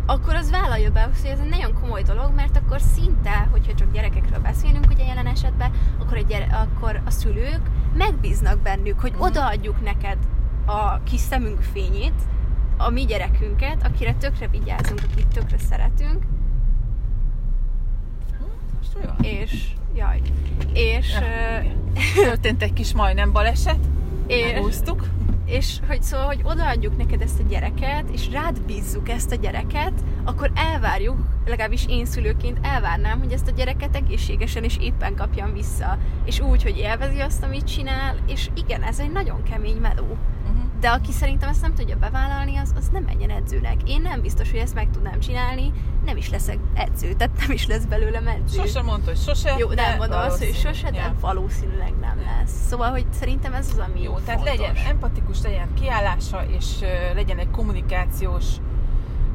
akkor 0.06 0.34
az 0.34 0.50
vállalja 0.50 0.90
be, 0.90 1.02
hogy 1.02 1.30
ez 1.30 1.38
egy 1.38 1.48
nagyon 1.48 1.74
komoly 1.80 2.02
dolog, 2.02 2.32
mert 2.34 2.56
akkor 2.56 2.80
szinte, 2.80 3.48
hogyha 3.50 3.74
csak 3.74 3.92
gyerekekről 3.92 4.38
beszélünk, 4.38 4.86
ugye 4.90 5.04
jelen 5.04 5.26
esetben, 5.26 5.70
akkor 5.98 6.16
a, 6.16 6.20
gyere, 6.20 6.44
akkor 6.44 7.00
a 7.06 7.10
szülők 7.10 7.60
megbíznak 7.94 8.58
bennük, 8.58 9.00
hogy 9.00 9.12
Mhm. 9.12 9.20
odaadjuk 9.22 9.82
neked 9.84 10.18
a 10.66 11.02
kis 11.02 11.20
szemünk 11.20 11.60
fényét, 11.60 12.14
a 12.78 12.90
mi 12.90 13.04
gyerekünket, 13.04 13.86
akire 13.86 14.14
tökre 14.14 14.48
vigyázunk, 14.48 15.00
akit 15.12 15.26
tökre 15.28 15.58
szeretünk, 15.58 16.22
és 19.20 19.68
jaj, 19.96 20.20
és, 20.72 21.12
Ja, 21.12 21.60
igen. 21.62 21.92
Történt 22.14 22.62
egy 22.62 22.72
kis 22.72 22.94
majdnem 22.94 23.32
baleset, 23.32 23.78
és, 24.26 24.52
megúsztuk. 24.52 25.04
És 25.46 25.78
hogy 25.88 26.02
szóval, 26.02 26.26
hogy 26.26 26.40
odaadjuk 26.44 26.96
neked 26.96 27.20
ezt 27.20 27.40
a 27.40 27.48
gyereket, 27.48 28.04
és 28.12 28.30
rád 28.30 28.60
bízzuk 28.60 29.08
ezt 29.08 29.32
a 29.32 29.36
gyereket, 29.36 29.92
akkor 30.24 30.50
elvárjuk, 30.54 31.16
legalábbis 31.46 31.86
én 31.88 32.06
szülőként 32.06 32.58
elvárnám, 32.62 33.18
hogy 33.18 33.32
ezt 33.32 33.48
a 33.48 33.54
gyereket 33.56 33.96
egészségesen 33.96 34.64
és 34.64 34.76
éppen 34.80 35.14
kapjam 35.14 35.52
vissza. 35.52 35.98
És 36.24 36.40
úgy, 36.40 36.62
hogy 36.62 36.76
élvezi 36.76 37.20
azt, 37.20 37.42
amit 37.42 37.64
csinál, 37.64 38.16
és 38.26 38.50
igen, 38.54 38.82
ez 38.82 38.98
egy 38.98 39.12
nagyon 39.12 39.42
kemény 39.42 39.76
meló. 39.76 40.16
De 40.86 40.92
aki 40.92 41.12
szerintem 41.12 41.48
ezt 41.48 41.60
nem 41.60 41.74
tudja 41.74 41.96
bevállalni, 41.96 42.56
az, 42.56 42.72
az 42.76 42.88
nem 42.88 43.02
menjen 43.02 43.30
edzőnek. 43.30 43.76
Én 43.86 44.00
nem 44.00 44.20
biztos, 44.20 44.50
hogy 44.50 44.60
ezt 44.60 44.74
meg 44.74 44.90
tudnám 44.90 45.20
csinálni, 45.20 45.72
nem 46.04 46.16
is 46.16 46.30
leszek 46.30 46.58
edző, 46.74 47.12
tehát 47.12 47.38
nem 47.38 47.50
is 47.50 47.66
lesz 47.66 47.84
belőlem 47.84 48.26
edző. 48.28 48.58
Sose 48.60 48.82
mondta, 48.82 49.10
hogy 49.10 49.18
sose. 49.18 49.54
Jó, 49.58 49.68
nem 49.70 49.96
mondom 49.96 50.18
azt, 50.18 50.38
hogy 50.44 50.54
sose, 50.54 50.90
de 50.90 50.96
Ja. 50.98 51.14
valószínűleg 51.20 51.92
nem 52.00 52.20
lesz. 52.20 52.66
Szóval, 52.68 52.90
hogy 52.90 53.06
szerintem 53.10 53.52
ez 53.52 53.68
az, 53.72 53.78
ami 53.78 54.02
Jó, 54.02 54.18
tehát 54.18 54.40
fontos. 54.40 54.58
legyen 54.58 54.76
empatikus, 54.86 55.42
legyen 55.42 55.74
kiállása, 55.74 56.44
és 56.44 56.66
legyen 57.14 57.38
egy 57.38 57.50
kommunikációs 57.50 58.44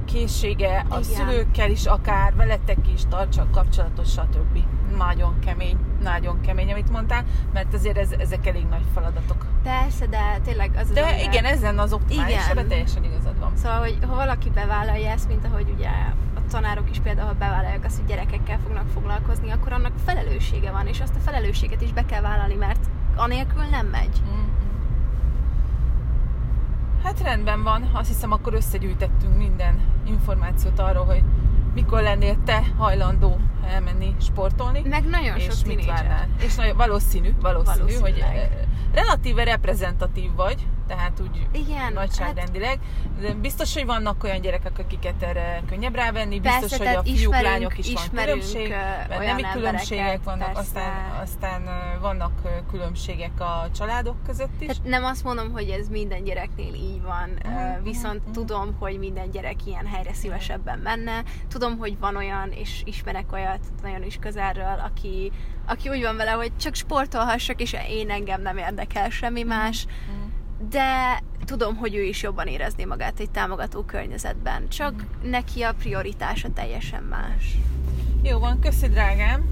készsége 0.06 0.86
a 0.90 1.00
Igen. 1.00 1.04
szülőkkel 1.04 1.72
is, 1.72 1.86
akár 1.86 2.36
veletek 2.36 2.78
is, 2.94 3.02
tartsa 3.10 3.42
a 3.42 3.48
kapcsolatot, 3.52 4.08
stb. 4.10 4.60
Nagyon 4.98 5.40
kemény, 5.46 5.78
nagyon 6.02 6.42
kemény, 6.42 6.72
amit 6.72 6.90
mondtál, 6.92 7.24
mert 7.54 7.74
azért 7.74 7.98
ez, 7.98 8.12
ezek 8.12 8.48
elég 8.48 8.66
nagy 8.70 8.84
feladatok. 8.94 9.46
Persze, 9.64 10.06
de 10.06 10.40
tényleg 10.44 10.72
az 10.76 10.82
az, 10.90 10.94
De 10.94 11.02
amivel- 11.02 11.22
igen, 11.22 11.46
ez 11.46 11.62
lenne 11.62 11.82
az 11.82 11.94
optimális, 11.94 12.34
Igen. 12.36 12.50
ebben 12.50 12.68
teljesen 12.68 13.04
igazad 13.04 13.40
van. 13.40 13.52
Szóval, 13.56 13.80
hogy 13.80 13.98
ha 14.08 14.16
valaki 14.16 14.50
bevállalja 14.50 15.10
ezt, 15.10 15.28
mint 15.28 15.46
ahogy 15.46 15.74
ugye 15.78 15.88
a 16.36 16.40
tanárok 16.52 16.90
is 16.90 17.00
például 17.00 17.34
bevállalják 17.34 17.86
azt, 17.86 17.96
hogy 17.98 18.06
gyerekekkel 18.06 18.60
fognak 18.64 18.88
foglalkozni, 18.94 19.52
akkor 19.52 19.72
annak 19.72 19.92
felelőssége 20.06 20.72
van, 20.72 20.88
és 20.88 21.00
azt 21.02 21.16
a 21.16 21.20
felelősséget 21.20 21.82
is 21.82 21.94
be 21.94 22.06
kell 22.06 22.22
vállalni, 22.22 22.56
mert 22.56 22.86
anélkül 23.16 23.64
nem 23.64 23.86
megy. 23.88 24.22
Mm. 24.34 24.50
Hát 27.04 27.22
rendben 27.22 27.64
van, 27.64 27.90
azt 27.94 28.08
hiszem 28.08 28.32
akkor 28.32 28.54
összegyűjtettünk 28.54 29.38
minden 29.38 29.80
információt 30.06 30.80
arról, 30.80 31.06
hogy 31.06 31.24
mikor 31.74 32.02
lennél 32.02 32.38
te 32.46 32.64
hajlandó 32.78 33.38
elmenni 33.68 34.16
sportolni. 34.20 34.82
Meg 34.90 35.04
nagyon 35.04 35.38
és 35.38 35.44
sok 35.44 35.66
mit 35.66 35.86
várnál? 35.86 36.28
És 36.40 36.56
nagyon 36.56 36.78
valószínű, 36.78 37.34
valószínű, 37.42 37.94
hogy 37.94 38.00
Valószínűleg. 38.00 38.36
eh, 38.36 38.50
relatíve 38.94 39.44
reprezentatív 39.44 40.34
vagy, 40.36 40.68
tehát 40.92 41.20
úgy 41.20 41.48
Igen, 41.52 41.94
nagyságrendileg. 41.94 42.80
De 43.20 43.34
biztos, 43.34 43.74
hogy 43.74 43.86
vannak 43.86 44.24
olyan 44.24 44.42
gyerekek, 44.42 44.80
akiket 44.80 45.24
erre 45.24 45.62
könnyebb 45.70 45.96
rávenni, 45.96 46.40
biztos, 46.40 46.60
Persze, 46.70 46.78
hogy 46.78 46.96
a 46.96 47.04
fiúk, 47.04 47.16
ismerünk- 47.18 47.44
lányok 47.44 47.78
is 47.78 47.94
van 47.94 48.10
különbség, 48.10 48.74
nemi 49.20 49.42
különbségek 49.54 50.24
vannak, 50.24 50.54
persze. 50.54 50.60
aztán, 50.60 51.20
aztán 51.22 51.62
vannak 52.02 52.32
különbségek 52.72 53.40
a 53.40 53.68
családok 53.76 54.24
között 54.26 54.62
is. 54.62 54.68
Tehát 54.68 54.84
nem 54.84 55.04
azt 55.04 55.24
mondom, 55.24 55.52
hogy 55.52 55.70
ez 55.70 55.88
minden 55.88 56.24
gyereknél 56.24 56.74
így 56.74 57.02
van, 57.02 57.30
Mhm, 57.44 57.54
uh, 57.54 57.84
viszont 57.84 58.24
mhm. 58.24 58.32
tudom, 58.32 58.76
hogy 58.80 59.00
minden 59.00 59.32
gyerek 59.32 59.66
ilyen 59.66 59.86
helyre 59.88 60.14
szívesebben 60.14 60.80
menne. 60.80 61.24
Tudom, 61.48 61.78
hogy 61.78 62.00
van 62.00 62.16
olyan, 62.16 62.52
és 62.52 62.82
ismerek 62.86 63.32
olyat 63.32 63.60
nagyon 63.82 64.04
is 64.04 64.18
közelről, 64.20 64.82
aki, 64.86 65.32
aki 65.66 65.90
úgy 65.90 66.02
van 66.02 66.16
vele, 66.16 66.32
hogy 66.32 66.52
csak 66.58 66.76
sportolhassak, 66.76 67.62
és 67.62 67.76
én 67.90 68.10
engem 68.10 68.42
nem 68.42 68.58
érdekel 68.58 69.10
semmi 69.10 69.44
más, 69.44 69.86
Mm. 70.12 70.21
De 70.70 71.24
tudom, 71.46 71.76
hogy 71.76 71.96
ő 71.96 72.04
is 72.04 72.24
jobban 72.24 72.48
érezné 72.48 72.86
magát 72.86 73.20
egy 73.20 73.30
támogató 73.30 73.82
környezetben. 73.82 74.68
Csak 74.68 74.94
neki 75.24 75.62
a 75.62 75.74
prioritása 75.74 76.54
teljesen 76.54 77.04
más. 77.04 77.58
Jó 78.24 78.40
van, 78.40 78.60
köszi 78.60 78.88
drágám! 78.88 79.46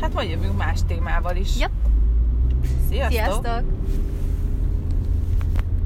Hát 0.00 0.12
majd 0.12 0.30
jövünk 0.30 0.56
más 0.56 0.80
témával 0.86 1.36
is. 1.36 1.58
Ja. 1.58 1.70
Sziasztok! 2.88 3.12
Sziasztok! 3.12 3.62